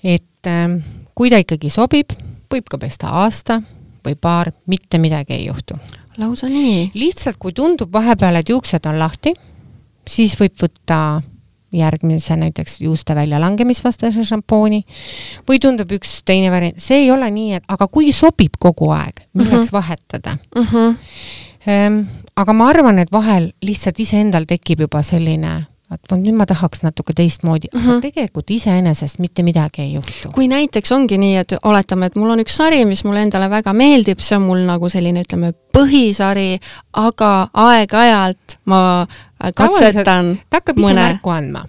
[0.02, 0.80] et äh,
[1.18, 2.14] kui ta ikkagi sobib,
[2.46, 3.58] võib ka pesta aasta
[4.06, 5.74] või paar, mitte midagi ei juhtu.
[6.18, 6.90] lausa nii?
[6.94, 9.34] lihtsalt, kui tundub vahepeal, et juuksed on lahti,
[10.06, 11.20] siis võib võtta
[11.74, 14.84] järgmise näiteks juuste väljalangemisvastase šampooni
[15.48, 19.26] või tundub üks teine variant, see ei ole nii, et aga kui sobib kogu aeg,
[19.34, 19.66] milleks uh mhm.
[19.66, 19.72] -huh.
[19.72, 20.72] vahetada uh.
[20.72, 20.96] -huh.
[21.66, 22.00] Ehm,
[22.36, 26.82] aga ma arvan, et vahel lihtsalt iseendal tekib juba selline et vot nüüd ma tahaks
[26.84, 27.84] natuke teistmoodi uh, -huh.
[27.84, 28.00] aga mhm.
[28.04, 30.32] tegelikult iseenesest mitte midagi ei juhtu.
[30.34, 33.72] kui näiteks ongi nii, et oletame, et mul on üks sari, mis mulle endale väga
[33.72, 36.58] meeldib, see on mul nagu selline, ütleme, põhisari,
[36.92, 39.06] aga aeg-ajalt ma
[39.54, 41.04] katsetan ta hakkab ise mõne...
[41.04, 41.64] märku andma.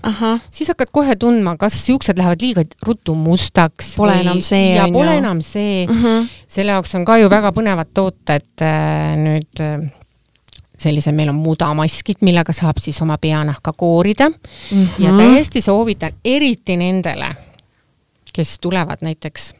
[0.51, 3.93] siis hakkad kohe tundma, kas juuksed lähevad liiga ruttu mustaks.
[3.99, 4.25] Pole või...
[4.25, 4.73] enam see.
[4.75, 5.95] ja pole enam see uh.
[5.95, 6.27] -huh.
[6.47, 9.89] selle jaoks on ka ju väga põnevad tooted äh, nüüd äh,
[10.79, 14.37] sellise, meil on mudamaskid, millega saab siis oma peanahka koorida mm
[14.71, 15.03] -hmm.
[15.03, 17.29] ja täiesti soovitan, eriti nendele,
[18.33, 19.53] kes tulevad näiteks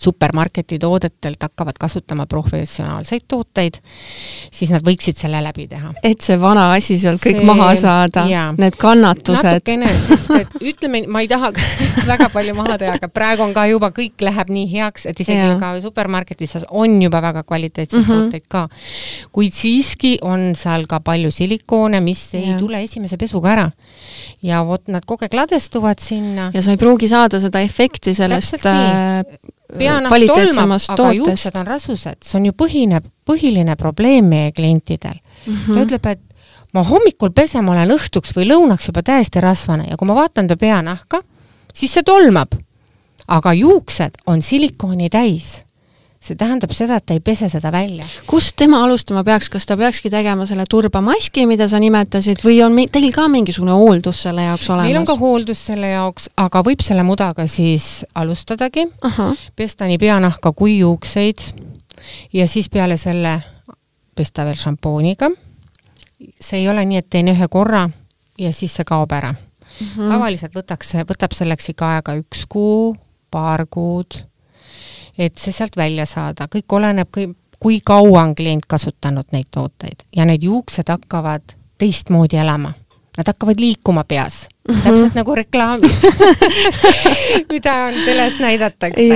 [0.00, 3.74] supermarketi toodetelt hakkavad kasutama professionaalseid tooteid,
[4.52, 5.92] siis nad võiksid selle läbi teha.
[6.02, 8.24] et see vana asi sealt kõik see, maha saada,
[8.58, 9.44] need kannatused.
[9.44, 11.52] natukene, sest et ütleme, ma ei taha
[12.10, 15.40] väga palju maha teha, aga praegu on ka juba kõik läheb nii heaks, et isegi
[15.40, 15.58] ja.
[15.60, 18.24] ka supermarketis on juba väga kvaliteetseid mm -hmm.
[18.24, 18.68] tooteid ka.
[19.32, 22.58] kuid siiski on seal ka palju silikoone, mis ei ja.
[22.58, 23.70] tule esimese pesuga ära.
[24.42, 26.50] ja vot nad kogu aeg ladestuvad sinna.
[26.54, 28.64] ja sa ei pruugi saada seda efekti sellest
[29.72, 35.56] peanahk tolmab, aga juuksed on rasused, see on ju põhine, põhiline probleem meie klientidel mm.
[35.56, 35.74] -hmm.
[35.74, 36.20] ta ütleb, et
[36.74, 40.48] ma hommikul pesen, ma olen õhtuks või lõunaks juba täiesti rasvane ja kui ma vaatan
[40.50, 41.22] ta peanahka,
[41.74, 42.54] siis see tolmab.
[43.26, 45.62] aga juuksed on silikooni täis
[46.24, 48.06] see tähendab seda, et ta ei pese seda välja.
[48.26, 52.78] kust tema alustama peaks, kas ta peakski tegema selle turbamaski, mida sa nimetasid, või on
[52.92, 54.88] teil ka mingisugune hooldus selle jaoks olemas?
[54.88, 58.86] meil on ka hooldus selle jaoks, aga võib selle mudaga siis alustadagi,
[59.56, 61.44] pesta nii peanahka kui juukseid
[62.32, 63.40] ja siis peale selle
[64.16, 65.30] pesta veel šampooniga.
[66.40, 67.88] see ei ole nii, et teen ühe korra
[68.38, 69.86] ja siis see kaob ära mm.
[69.86, 70.08] -hmm.
[70.08, 72.94] tavaliselt võtaks, võtab selleks ikka aega üks kuu,
[73.30, 74.24] paar kuud
[75.18, 77.10] et see sealt välja saada, kõik oleneb,
[77.60, 80.06] kui kaua on klient kasutanud neid tooteid.
[80.16, 82.72] Ja need juuksed hakkavad teistmoodi elama.
[83.16, 84.48] Nad hakkavad liikuma peas.
[84.68, 84.82] Mm, -hmm.
[84.82, 86.02] täpselt nagu reklaamis
[87.52, 89.08] mida on teles näidatakse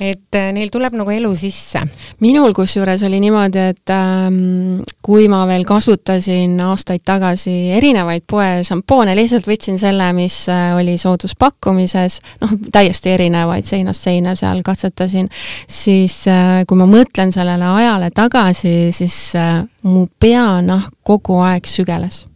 [0.00, 1.82] et äh, neil tuleb nagu elu sisse.
[2.20, 9.16] minul kusjuures oli niimoodi, et ähm, kui ma veel kasutasin aastaid tagasi erinevaid poe šampoone,
[9.16, 15.30] lihtsalt võtsin selle, mis äh, oli sooduspakkumises, noh, täiesti erinevaid seinast seina seal katsetasin,
[15.68, 22.26] siis äh, kui ma mõtlen sellele ajale tagasi, siis äh, mu peanahk kogu aeg sügeles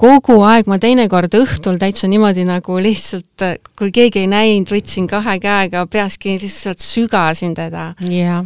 [0.00, 3.44] kogu aeg, ma teinekord õhtul täitsa niimoodi nagu lihtsalt,
[3.78, 7.92] kui keegi ei näinud, võtsin kahe käega peaski, lihtsalt sügasin teda.
[8.10, 8.44] jah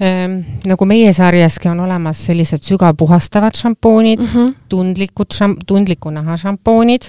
[0.00, 0.36] ehm,.
[0.68, 4.54] nagu meie sarjaski on olemas sellised sügavpuhastavad šampoonid mm, -hmm.
[4.68, 7.08] tundlikud šam-, tundliku naha šampoonid,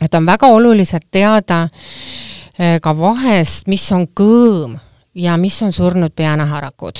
[0.00, 1.68] et on väga olulised teada
[2.58, 4.78] eh, ka vahest, mis on kõõm
[5.14, 6.96] ja mis on surnud peanaharakud.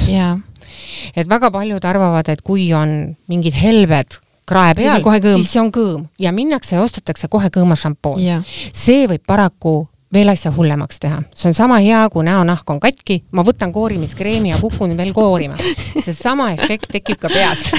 [1.16, 5.02] et väga paljud arvavad, et kui on mingid helbed krae peal,
[5.34, 8.44] siis see on kõõm ja minnakse ja ostetakse kohe kõõma šampoon.
[8.72, 11.22] see võib paraku veel asja hullemaks teha.
[11.34, 15.56] see on sama hea, kui näonahk on katki, ma võtan koorimiskreemi ja kukun veel koorima.
[16.04, 17.70] seesama efekt tekib ka peas.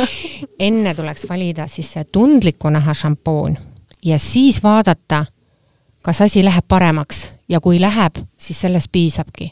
[0.68, 3.56] enne tuleks valida siis see tundliku naha šampoon
[4.04, 5.24] ja siis vaadata,
[6.02, 9.50] kas asi läheb paremaks ja kui läheb, siis sellest piisabki.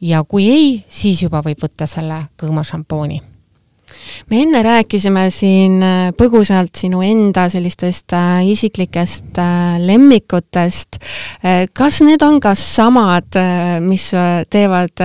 [0.00, 3.22] ja kui ei, siis juba võib võtta selle kõõma šampooni
[4.30, 10.98] me enne rääkisime siin äh, põgusalt sinu enda sellistest äh, isiklikest äh, lemmikutest.
[11.72, 13.36] kas need on ka samad,
[13.84, 14.06] mis
[14.50, 15.02] teevad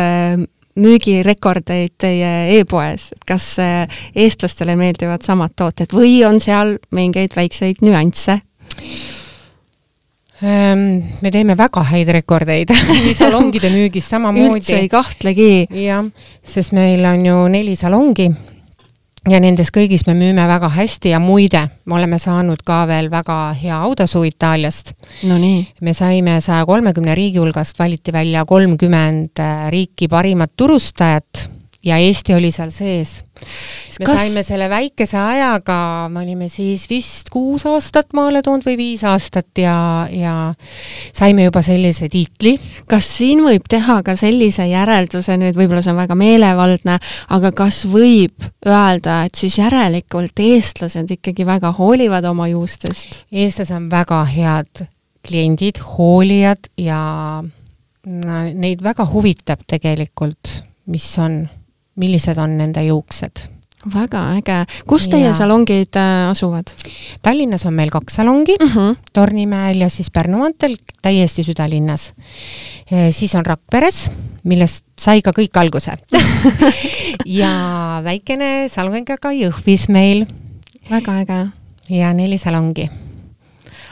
[0.79, 8.39] müügirekordeid teie e-poes, kas eestlastele meeldivad samad tooted või on seal mingeid väikseid nüansse?
[10.39, 12.71] Ehm, me teeme väga häid rekordeid
[13.19, 14.61] salongide müügis samamoodi.
[14.61, 15.67] üldse ei kahtlegi.
[15.83, 16.05] jah,
[16.43, 18.29] sest meil on ju neli salongi
[19.28, 23.38] ja nendes kõigis me müüme väga hästi ja muide, me oleme saanud ka veel väga
[23.59, 24.93] hea autasu Itaaliast.
[25.28, 25.67] Nonii.
[25.82, 31.49] me saime saja kolmekümne riigi hulgast valiti välja kolmkümmend äh, riiki parimat turustajat
[31.86, 33.23] ja Eesti oli seal sees.
[33.99, 34.19] me Kas...
[34.19, 39.61] saime selle väikese ajaga, me olime siis vist kuus aastat maale toonud või viis aastat
[39.61, 40.34] ja, ja
[41.15, 42.57] saime juba sellise tiitli.
[42.89, 46.99] kas siin võib teha ka sellise järelduse nüüd, võib-olla see on väga meelevaldne,
[47.36, 53.23] aga kas võib öelda, et siis järelikult eestlased ikkagi väga hoolivad oma juustest?
[53.32, 54.88] eestlased on väga head
[55.30, 56.99] kliendid, hoolijad ja
[58.03, 60.51] neid väga huvitab tegelikult,
[60.89, 61.41] mis on
[61.99, 63.47] millised on nende juuksed
[63.93, 65.33] väga äge, kus teie ja.
[65.37, 66.73] salongid äh, asuvad?
[67.23, 68.77] Tallinnas on meil kaks salongi uh, mhm.
[68.77, 68.95] -huh.
[69.13, 72.13] Tornimäel ja siis Pärnu maanteel, täiesti südalinnas.
[73.11, 74.11] siis on Rakveres,
[74.43, 75.93] millest sai ka kõik alguse
[77.39, 80.25] ja väikene salong ka Jõhvis meil.
[80.89, 81.47] väga äge.
[81.89, 82.89] ja neli salongi.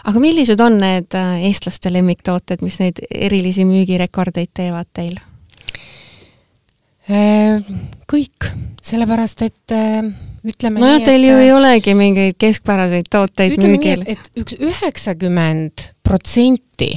[0.03, 5.19] aga millised on need äh, eestlaste lemmiktooted, mis neid erilisi müügirekordeid teevad teil?
[7.07, 7.63] Äh,
[8.03, 8.49] kõik,
[8.83, 10.01] sellepärast et äh,
[10.43, 14.03] ütleme nojah, teil ju ei olegi mingeid keskpäraseid tooteid ütleme müügil.
[14.11, 16.89] et üks üheksakümmend protsenti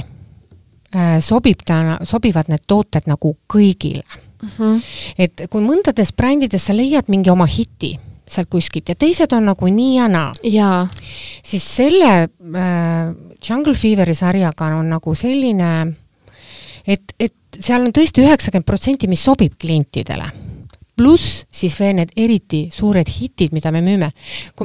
[0.91, 4.19] äh, sobib ta, sobivad need tooted nagu kõigile uh.
[4.43, 4.51] Mhm.
[4.59, 4.81] -huh.
[5.17, 7.95] et kui mõndades brändides sa leiad mingi oma hiti
[8.27, 10.87] sealt kuskilt ja teised on nagu nii ja naa.
[11.43, 13.15] siis selle äh,
[13.49, 15.93] Jungle Feveri sarjaga on nagu selline,
[16.87, 20.31] et, et seal on tõesti üheksakümmend protsenti, mis sobib klientidele
[21.01, 24.11] pluss siis veel need eriti suured hitid, mida me müüme.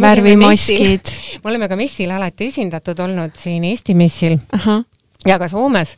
[0.01, 1.13] värvimaskid.
[1.43, 4.39] me oleme ka messil alati esindatud olnud siin Eesti messil
[5.27, 5.95] ja ka Soomes,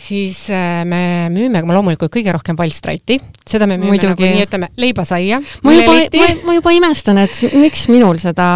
[0.00, 4.12] siis äh, me müüme loomulikult kõige rohkem valstraiti, seda me müüme Muidugi.
[4.12, 5.40] nagu nii, ütleme, leibasaia.
[5.64, 8.48] ma juba, ma, ma juba imestan, et miks minul seda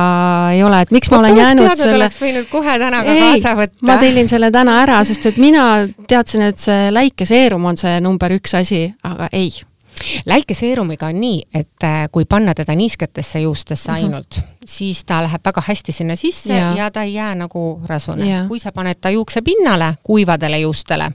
[0.54, 2.02] ei ole, et miks ma olen jäänud teadnud, selle.
[2.02, 3.80] oleks võinud kohe täna ka ei, kaasa võtta.
[3.90, 5.64] ma tellin selle täna ära, sest et mina
[6.10, 9.52] teadsin, et see läikeseerum on see number üks asi, aga ei
[10.26, 13.96] läikeseerumiga on nii, et äh, kui panna teda niisketesse juustesse mhm.
[14.04, 14.64] ainult uh, -huh.
[14.66, 18.44] siis ta läheb väga hästi sinna sisse ja, ja ta ei jää nagu rasune.
[18.48, 21.10] kui sa paned ta juukse pinnale, kuivadele juustele,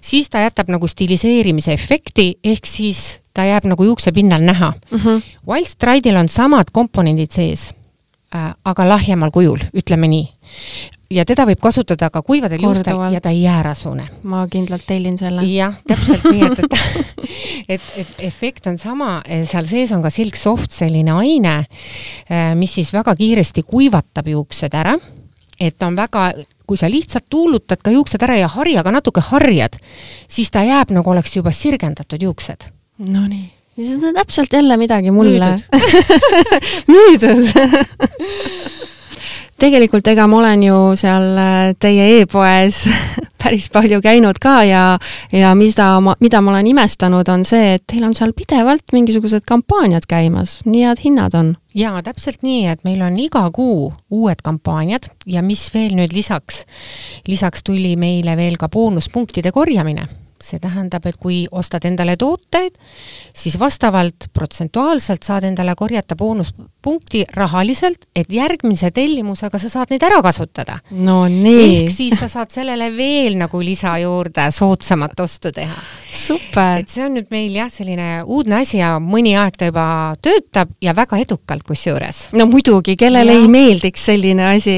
[0.00, 5.00] siis ta jätab nagu stiliseerimise efekti, ehk siis ta jääb nagu juukse pinnal näha uh.
[5.00, 5.22] -huh.
[5.48, 7.74] Wild Stride'il on samad komponendid sees
[8.34, 10.28] äh,, aga lahjemal kujul, ütleme nii
[11.10, 14.08] ja teda võib kasutada ka kuivadel juustel ja ta ei jää rasune.
[14.22, 15.44] ma kindlalt tellin selle.
[15.48, 16.74] jah, täpselt nii, et, et
[17.76, 21.56] et, et efekt on sama, seal sees on ka Silk Soft selline aine,
[22.30, 24.96] äh, mis siis väga kiiresti kuivatab juuksed ära,
[25.60, 26.30] et on väga
[26.66, 29.78] kui sa lihtsalt tuulutad ka juuksed ära ja harjaga natuke harjad,
[30.28, 32.72] siis ta jääb nagu oleks juba sirgendatud juuksed.
[33.06, 35.60] Nonii see on täpselt jälle midagi mulle.
[36.88, 37.50] müüdud
[39.60, 42.82] tegelikult ega ma olen ju seal äh, teie e-poes
[43.42, 44.82] päris palju käinud ka ja,
[45.32, 49.46] ja mida ma, mida ma olen imestanud, on see, et teil on seal pidevalt mingisugused
[49.48, 51.54] kampaaniad käimas, nii head hinnad on.
[51.76, 56.64] jaa, täpselt nii, et meil on iga kuu uued kampaaniad ja mis veel nüüd lisaks,
[57.28, 60.08] lisaks tuli meile veel ka boonuspunktide korjamine
[60.42, 62.76] see tähendab, et kui ostad endale tooteid,
[63.36, 70.20] siis vastavalt protsentuaalselt saad endale korjata boonuspunkti rahaliselt, et järgmise tellimusega sa saad neid ära
[70.24, 70.78] kasutada.
[70.90, 71.84] no nii.
[71.84, 75.78] ehk siis sa saad sellele veel nagu lisa juurde soodsamat ostu teha.
[76.12, 76.82] super!
[76.82, 79.86] et see on nüüd meil jah, selline uudne asi ja mõni aeg ta juba
[80.22, 82.28] töötab ja väga edukalt kusjuures.
[82.36, 83.40] no muidugi, kellele ja.
[83.40, 84.76] ei meeldiks selline asi.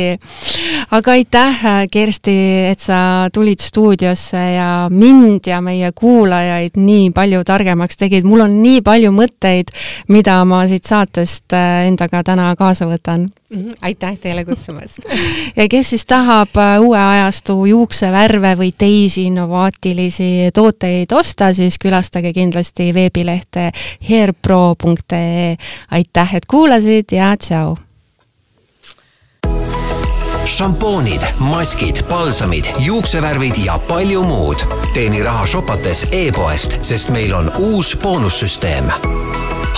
[0.94, 2.38] aga aitäh, Kersti,
[2.70, 8.58] et sa tulid stuudiosse ja mind ja meie kuulajaid nii palju targemaks tegid, mul on
[8.62, 9.72] nii palju mõtteid,
[10.12, 13.58] mida ma siit saatest äh, endaga täna kaasa võtan mm.
[13.58, 13.74] -hmm.
[13.80, 15.00] aitäh teile kutsumast
[15.58, 22.32] ja kes siis tahab äh, uue ajastu juuksevärve või teisi innovaatilisi tooteid osta, siis külastage
[22.32, 23.70] kindlasti veebilehte
[24.08, 25.56] hairpro.ee.
[25.90, 27.87] aitäh, et kuulasid ja tšau!
[30.48, 34.56] Šampoonid, maskid, palsamid, juuksevärvid ja palju muud.
[34.94, 38.90] teeni raha shopates e-poest, sest meil on uus boonussüsteem.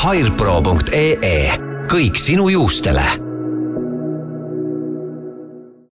[0.05, 1.51] Hairpro.ee
[1.91, 3.30] kõik sinu juustele